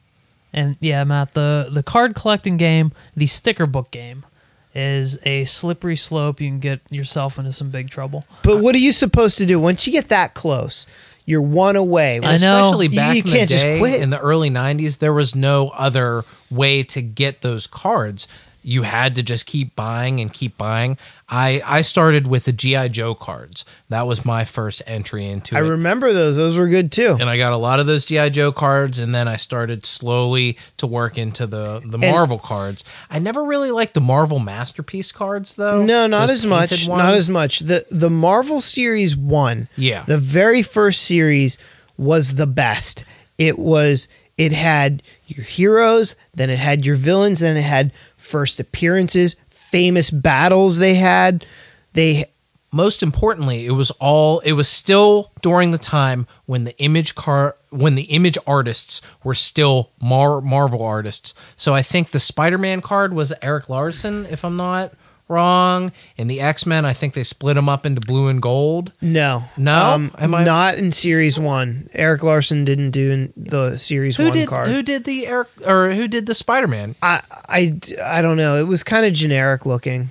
[0.55, 4.25] And yeah, Matt, the the card collecting game, the sticker book game
[4.73, 6.39] is a slippery slope.
[6.41, 8.23] You can get yourself into some big trouble.
[8.41, 10.87] But what are you supposed to do once you get that close?
[11.25, 12.17] You're one away.
[12.17, 12.59] I know.
[12.59, 14.01] especially You- back you in can't the just quit.
[14.01, 18.27] in the early '90s, there was no other way to get those cards.
[18.67, 20.97] You had to just keep buying and keep buying.
[21.29, 23.63] I I started with the GI Joe cards.
[23.89, 25.63] That was my first entry into I it.
[25.69, 26.35] remember those.
[26.35, 27.15] Those were good too.
[27.19, 30.57] and I got a lot of those GI Joe cards, and then I started slowly
[30.77, 32.83] to work into the the And- Marvel cards.
[33.11, 35.83] I never really liked the Marvel masterpiece cards, though.
[35.83, 36.69] No, not Those as much.
[36.71, 37.59] painted Not as much.
[37.59, 39.67] The the Marvel series one.
[39.77, 40.03] Yeah.
[40.07, 41.59] The very first series
[41.97, 43.05] was the best.
[43.37, 44.07] It was
[44.37, 47.91] it had your heroes, then it had your villains, then it had
[48.25, 51.45] first appearances, famous battles they had.
[51.93, 52.25] They
[52.71, 57.55] most importantly, it was all it was still during the time when the image car
[57.69, 61.33] when the image artists were still Mar- Marvel artists.
[61.55, 64.91] So I think the Spider-Man card was Erik Larsen, if I'm not
[65.27, 65.91] wrong.
[66.17, 68.93] And the X-Men, I think they split them up into blue and gold.
[69.01, 69.43] no.
[69.57, 70.09] No?
[70.17, 71.89] Am I- not in series one.
[71.93, 74.67] Erik Larsen didn't do in the series Who one did card.
[74.69, 76.95] who did the Erik or who did the Spider-Man?
[77.01, 78.57] I, I, I don't know.
[78.57, 80.09] It was kind of generic looking.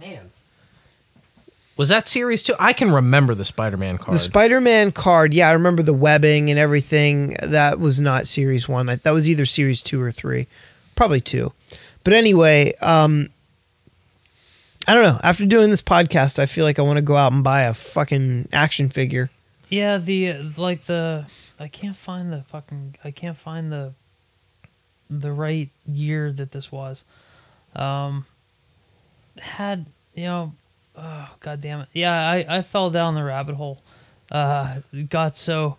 [0.00, 0.30] Man.
[1.76, 2.54] Was that series 2?
[2.58, 4.14] I can remember the Spider-Man card.
[4.14, 7.36] The Spider Man card, yeah, I remember the webbing and everything.
[7.42, 8.86] That was not series one.
[8.86, 10.46] That was either series two or three.
[10.94, 11.52] Probably two.
[12.02, 13.28] But anyway, um,
[14.86, 15.20] I don't know.
[15.22, 17.74] After doing this podcast, I feel like I want to go out and buy a
[17.74, 19.30] fucking action figure.
[19.68, 21.26] Yeah, the like the
[21.58, 23.94] I can't find the fucking I can't find the
[25.10, 27.04] the right year that this was.
[27.74, 28.26] Um
[29.38, 30.52] had you know
[30.96, 31.88] oh god damn it.
[31.92, 33.82] Yeah, I I fell down the rabbit hole.
[34.30, 35.76] Uh got so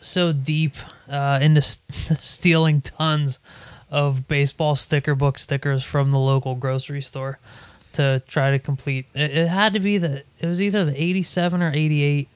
[0.00, 0.76] so deep
[1.10, 1.82] uh into s
[2.20, 3.40] stealing tons
[3.90, 7.40] of baseball sticker book stickers from the local grocery store
[7.98, 11.62] to try to complete it, it had to be the it was either the 87
[11.62, 12.28] or 88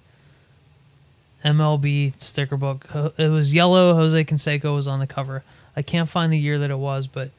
[1.44, 2.86] MLB sticker book.
[3.16, 3.94] It was yellow.
[3.94, 5.42] Jose Canseco was on the cover.
[5.76, 7.30] I can't find the year that it was, but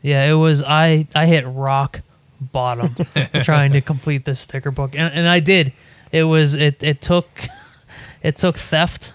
[0.00, 0.62] yeah, it was.
[0.62, 2.02] I I hit rock
[2.40, 2.94] bottom
[3.42, 5.72] trying to complete this sticker book, and, and I did.
[6.12, 7.26] It was it it took
[8.22, 9.12] it took theft,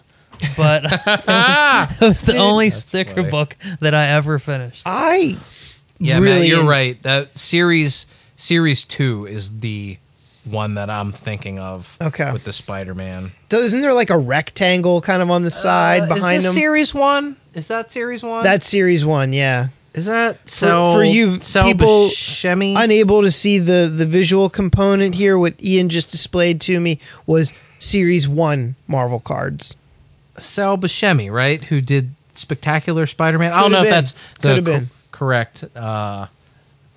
[0.58, 3.30] but it was, it was the only That's sticker funny.
[3.30, 4.84] book that I ever finished.
[4.86, 5.38] I
[6.00, 7.04] Yeah, really Matt, you're en- right.
[7.04, 9.97] That series series two is the
[10.45, 11.97] one that I'm thinking of.
[12.01, 12.31] Okay.
[12.31, 16.38] With the Spider-Man Isn't there like a rectangle kind of on the side Uh, behind
[16.38, 16.61] is this them?
[16.61, 17.35] Series one.
[17.53, 18.43] Is that series one?
[18.45, 19.67] That's series one, yeah.
[19.93, 20.93] is that so?
[20.93, 22.75] for you Sal people Buscema?
[22.81, 27.51] Unable to see the the visual component here, what Ian just displayed to me was
[27.79, 29.75] series one Marvel cards.
[30.38, 31.61] Sal Buscema, right?
[31.65, 33.51] Who did Spectacular Spider-Man?
[33.51, 33.91] I don't Could've know if been.
[33.91, 36.27] that's the Could've co- correct uh,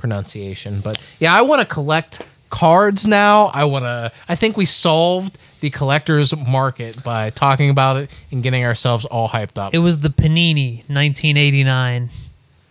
[0.00, 3.46] pronunciation, but yeah, I want to collect cards now.
[3.54, 4.10] I want to.
[4.28, 9.28] I think we solved the collector's market by talking about it and getting ourselves all
[9.28, 9.74] hyped up.
[9.74, 12.10] It was the Panini 1989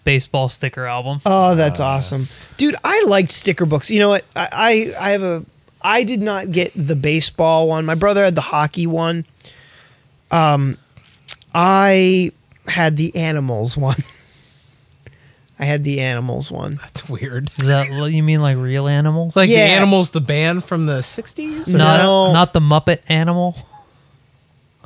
[0.03, 1.21] baseball sticker album.
[1.25, 2.27] Oh, that's awesome,
[2.57, 2.75] dude!
[2.83, 3.89] I liked sticker books.
[3.89, 4.25] You know what?
[4.35, 4.49] I,
[4.99, 5.45] I I have a.
[5.81, 7.85] I did not get the baseball one.
[7.85, 9.25] My brother had the hockey one.
[10.29, 10.77] Um,
[11.53, 12.31] I
[12.67, 14.03] had the animals one.
[15.59, 16.71] I had the animals one.
[16.75, 17.49] That's weird.
[17.59, 19.35] Is that what you mean, like real animals?
[19.35, 19.67] Like Yeah.
[19.67, 21.73] the Animals, the band from the '60s.
[21.73, 22.31] not, No.
[22.31, 23.55] not the Muppet animal.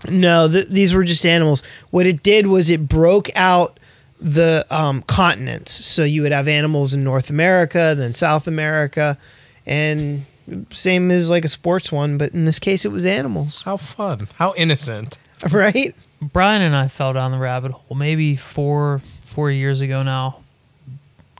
[0.09, 1.63] No, th- these were just animals.
[1.91, 3.79] What it did was it broke out
[4.19, 5.71] the um, continents.
[5.71, 9.17] So you would have animals in North America, then South America,
[9.65, 10.25] and
[10.71, 14.27] same as like a sports one, but in this case it was animals, How fun!
[14.37, 15.17] How innocent!
[15.51, 15.95] right?
[16.21, 20.39] Brian and I fell down the rabbit hole maybe four four years ago now,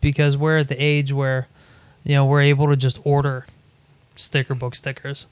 [0.04, 1.48] because we're at the age where,
[2.04, 3.48] you know, we're able to just order
[4.16, 5.26] sticker book stickers.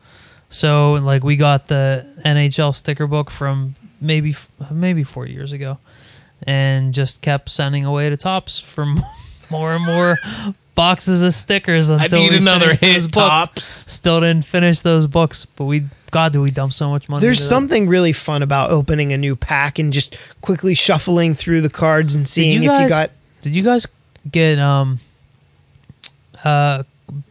[0.49, 4.35] So like we got the NHL sticker book from maybe
[4.71, 5.77] maybe four years ago,
[6.43, 8.85] and just kept sending away to Topps for
[9.51, 10.17] more and more
[10.75, 13.13] boxes of stickers until need we another finished those hit, books.
[13.13, 13.63] Topps.
[13.93, 17.21] Still didn't finish those books, but we God, do we dump so much money?
[17.21, 17.49] There's into that.
[17.49, 22.15] something really fun about opening a new pack and just quickly shuffling through the cards
[22.15, 23.11] and seeing Did you if you got.
[23.41, 23.87] Did you guys
[24.29, 24.99] get um
[26.43, 26.83] uh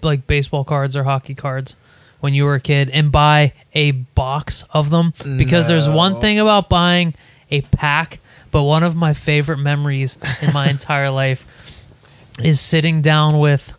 [0.03, 1.77] like baseball cards or hockey cards
[2.21, 5.13] when you were a kid and buy a box of them?
[5.39, 7.15] Because there's one thing about buying
[7.51, 8.21] a pack,
[8.51, 11.47] but one of my favorite memories in my entire life
[12.43, 13.73] is sitting down with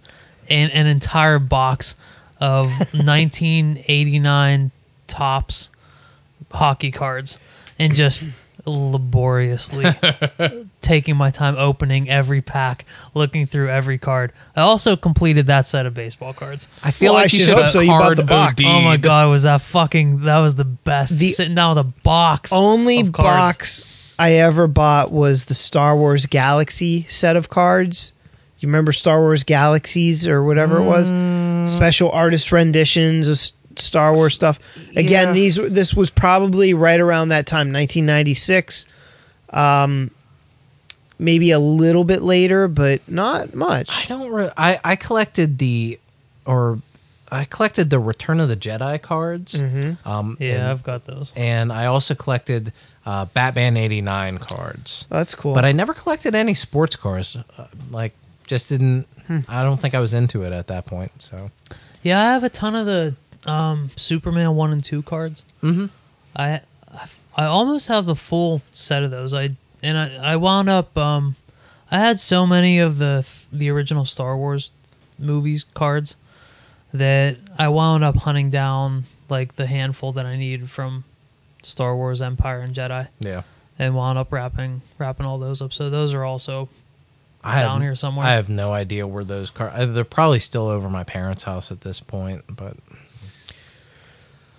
[0.49, 1.95] an, an entire box
[2.39, 4.71] of 1989
[5.07, 5.69] Topps
[6.51, 7.39] hockey cards
[7.77, 8.25] and just
[8.65, 9.85] laboriously
[10.81, 14.33] taking my time opening every pack, looking through every card.
[14.55, 16.67] I also completed that set of baseball cards.
[16.83, 17.79] I feel Well, I like you should should hope have so.
[17.79, 18.65] You bought card the box.
[18.65, 18.75] OD'd.
[18.75, 21.19] Oh my god, was that fucking that was the best.
[21.19, 22.51] The Sitting down with a box.
[22.51, 23.27] only of cards.
[23.85, 28.13] box I ever bought was the Star Wars Galaxy set of cards.
[28.59, 31.11] You remember Star Wars Galaxies or whatever it was?
[31.11, 31.67] Mm.
[31.67, 33.39] Special artist renditions of
[33.79, 34.59] Star Wars stuff.
[34.95, 35.33] Again, Yeah.
[35.33, 38.85] these this was probably right around that time, 1996.
[39.49, 40.11] Um,
[41.21, 43.89] maybe a little bit later, but not much.
[43.89, 44.07] I much.
[44.09, 44.31] don't.
[44.31, 45.99] Re- I I collected the,
[46.45, 46.79] or
[47.31, 49.53] I collected the Return of the Jedi cards.
[49.53, 50.05] Mm-hmm.
[50.07, 51.31] Um, Yeah, and, I've got those.
[51.35, 52.73] and I also collected
[53.05, 55.05] uh, Batman '89 cards.
[55.09, 55.53] That's cool.
[55.53, 57.37] But I never collected any sports cards.
[57.57, 58.13] Uh, like,
[58.47, 59.07] just didn't.
[59.27, 59.39] Hmm.
[59.47, 61.11] I don't think I was into it at that point.
[61.21, 61.51] So
[62.03, 65.45] Yeah, I have a ton of the um, Superman one and two cards.
[65.63, 65.89] Mhm.
[66.35, 69.33] I I've- I almost have the full set of those.
[69.33, 70.97] I and I, I wound up.
[70.97, 71.35] Um,
[71.89, 74.71] I had so many of the the original Star Wars
[75.19, 76.15] movies cards
[76.93, 81.03] that I wound up hunting down like the handful that I needed from
[81.63, 83.43] Star Wars Empire and Jedi, yeah,
[83.77, 85.73] and wound up wrapping wrapping all those up.
[85.73, 86.69] So those are also
[87.43, 88.25] I down have, here somewhere.
[88.25, 89.93] I have no idea where those cards.
[89.93, 92.43] They're probably still over my parents' house at this point.
[92.47, 92.77] But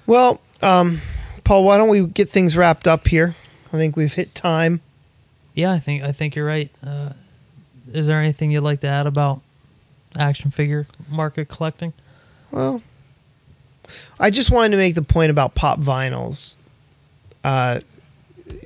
[0.06, 1.00] well, um,
[1.44, 3.34] Paul, why don't we get things wrapped up here?
[3.72, 4.80] I think we've hit time.
[5.54, 6.70] Yeah, I think I think you're right.
[6.84, 7.10] Uh,
[7.92, 9.40] is there anything you'd like to add about
[10.18, 11.92] action figure market collecting?
[12.50, 12.82] Well,
[14.18, 16.56] I just wanted to make the point about pop vinyls.
[17.44, 17.80] Uh,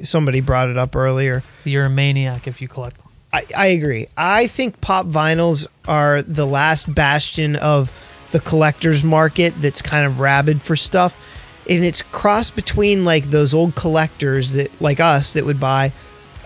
[0.03, 1.43] somebody brought it up earlier.
[1.65, 3.07] You're a maniac if you collect them.
[3.33, 4.09] I, I agree.
[4.17, 7.93] I think pop vinyls are the last bastion of
[8.31, 11.17] the collector's market that's kind of rabid for stuff.
[11.69, 15.93] And it's crossed between like those old collectors that like us that would buy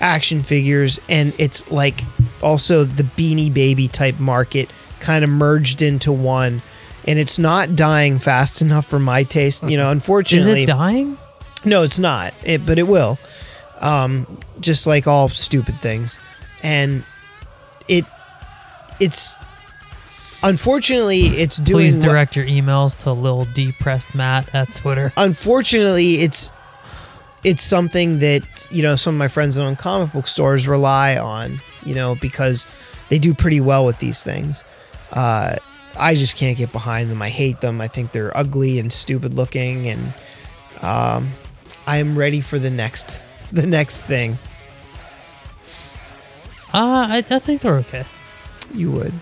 [0.01, 2.03] action figures and it's like
[2.43, 6.63] also the beanie baby type market kind of merged into one
[7.07, 10.63] and it's not dying fast enough for my taste you know unfortunately.
[10.63, 11.19] Is it dying?
[11.65, 12.33] No, it's not.
[12.43, 13.19] It, but it will.
[13.81, 14.27] Um,
[14.61, 16.19] just like all stupid things,
[16.63, 17.05] and
[17.89, 18.05] it
[18.99, 19.37] it's
[20.43, 21.79] unfortunately it's doing.
[21.85, 25.13] Please what- direct your emails to Lil Depressed Matt at Twitter.
[25.17, 26.51] unfortunately, it's
[27.45, 31.61] it's something that you know some of my friends own comic book stores rely on.
[31.85, 32.67] You know because
[33.09, 34.65] they do pretty well with these things.
[35.13, 35.57] Uh,
[35.99, 37.21] I just can't get behind them.
[37.21, 37.81] I hate them.
[37.81, 40.13] I think they're ugly and stupid looking, and
[40.83, 41.31] um,
[41.87, 43.21] I am ready for the next
[43.53, 44.39] the next thing.
[46.73, 48.05] Uh, I, I think they're okay.
[48.73, 49.13] You would.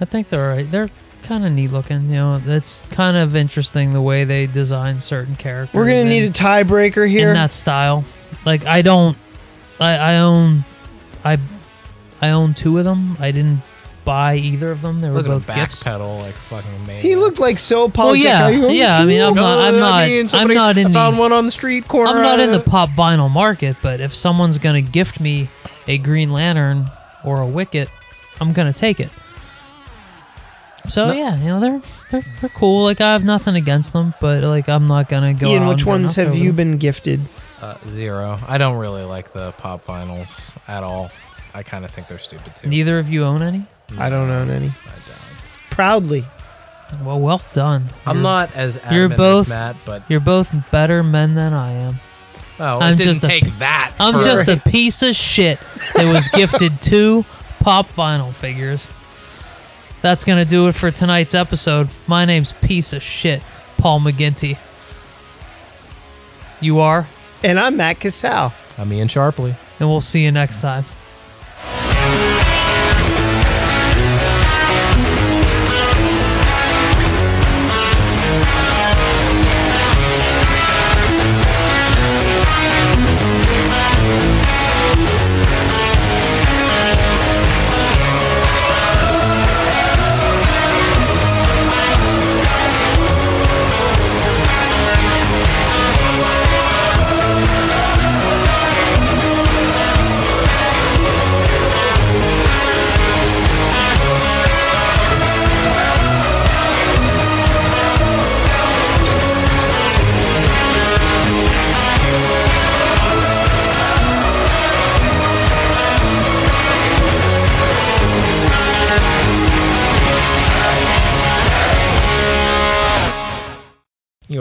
[0.00, 0.70] I think they're alright.
[0.70, 0.90] They're
[1.22, 2.08] kind of neat looking.
[2.10, 5.74] You know, that's kind of interesting the way they design certain characters.
[5.74, 7.28] We're gonna in- need a tiebreaker here.
[7.28, 8.04] in that style.
[8.46, 9.16] Like I don't,
[9.80, 10.64] I, I own,
[11.24, 11.38] I,
[12.20, 13.16] I own two of them.
[13.20, 13.60] I didn't
[14.04, 15.00] buy either of them.
[15.02, 15.84] They were Look at both gifts.
[15.84, 17.08] backpedal like fucking amazing.
[17.10, 18.58] he looked like so Well, apologetic.
[18.60, 18.98] yeah, yeah.
[18.98, 21.50] I mean, I'm not, I'm not, I'm not in I found the, one on the
[21.52, 22.10] street corner.
[22.12, 23.76] I'm not in the pop vinyl market.
[23.82, 25.48] But if someone's gonna gift me
[25.86, 26.90] a Green Lantern
[27.22, 27.88] or a Wicket,
[28.40, 29.10] I'm gonna take it.
[30.88, 32.84] So No- yeah, you know they're they're they're cool.
[32.84, 35.46] Like I have nothing against them, but like I'm not gonna go.
[35.48, 36.56] Ian, which ones have you them.
[36.56, 37.20] been gifted?
[37.60, 38.38] Uh, zero.
[38.46, 41.10] I don't really like the pop vinyls at all.
[41.54, 42.68] I kind of think they're stupid too.
[42.68, 43.64] Neither of you own any.
[43.98, 44.68] I don't own any.
[44.68, 45.70] I don't.
[45.70, 46.24] Proudly.
[47.02, 47.88] Well, well done.
[48.06, 51.72] I'm You're- not as you're both- as Matt, but You're both better men than I
[51.72, 52.00] am.
[52.60, 53.92] oh, I'm didn't just a- take that.
[54.00, 55.58] I'm for- just a piece of shit
[55.94, 57.24] that was gifted two
[57.60, 58.88] pop vinyl figures.
[60.02, 61.88] That's gonna do it for tonight's episode.
[62.06, 63.42] My name's piece of shit,
[63.78, 64.56] Paul McGinty.
[66.60, 67.06] You are,
[67.44, 68.52] And I'm Matt Casal.
[68.76, 69.54] I'm Ian Sharpley.
[69.80, 70.84] and we'll see you next time.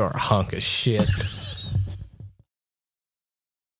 [0.07, 1.09] You're a hunk of shit.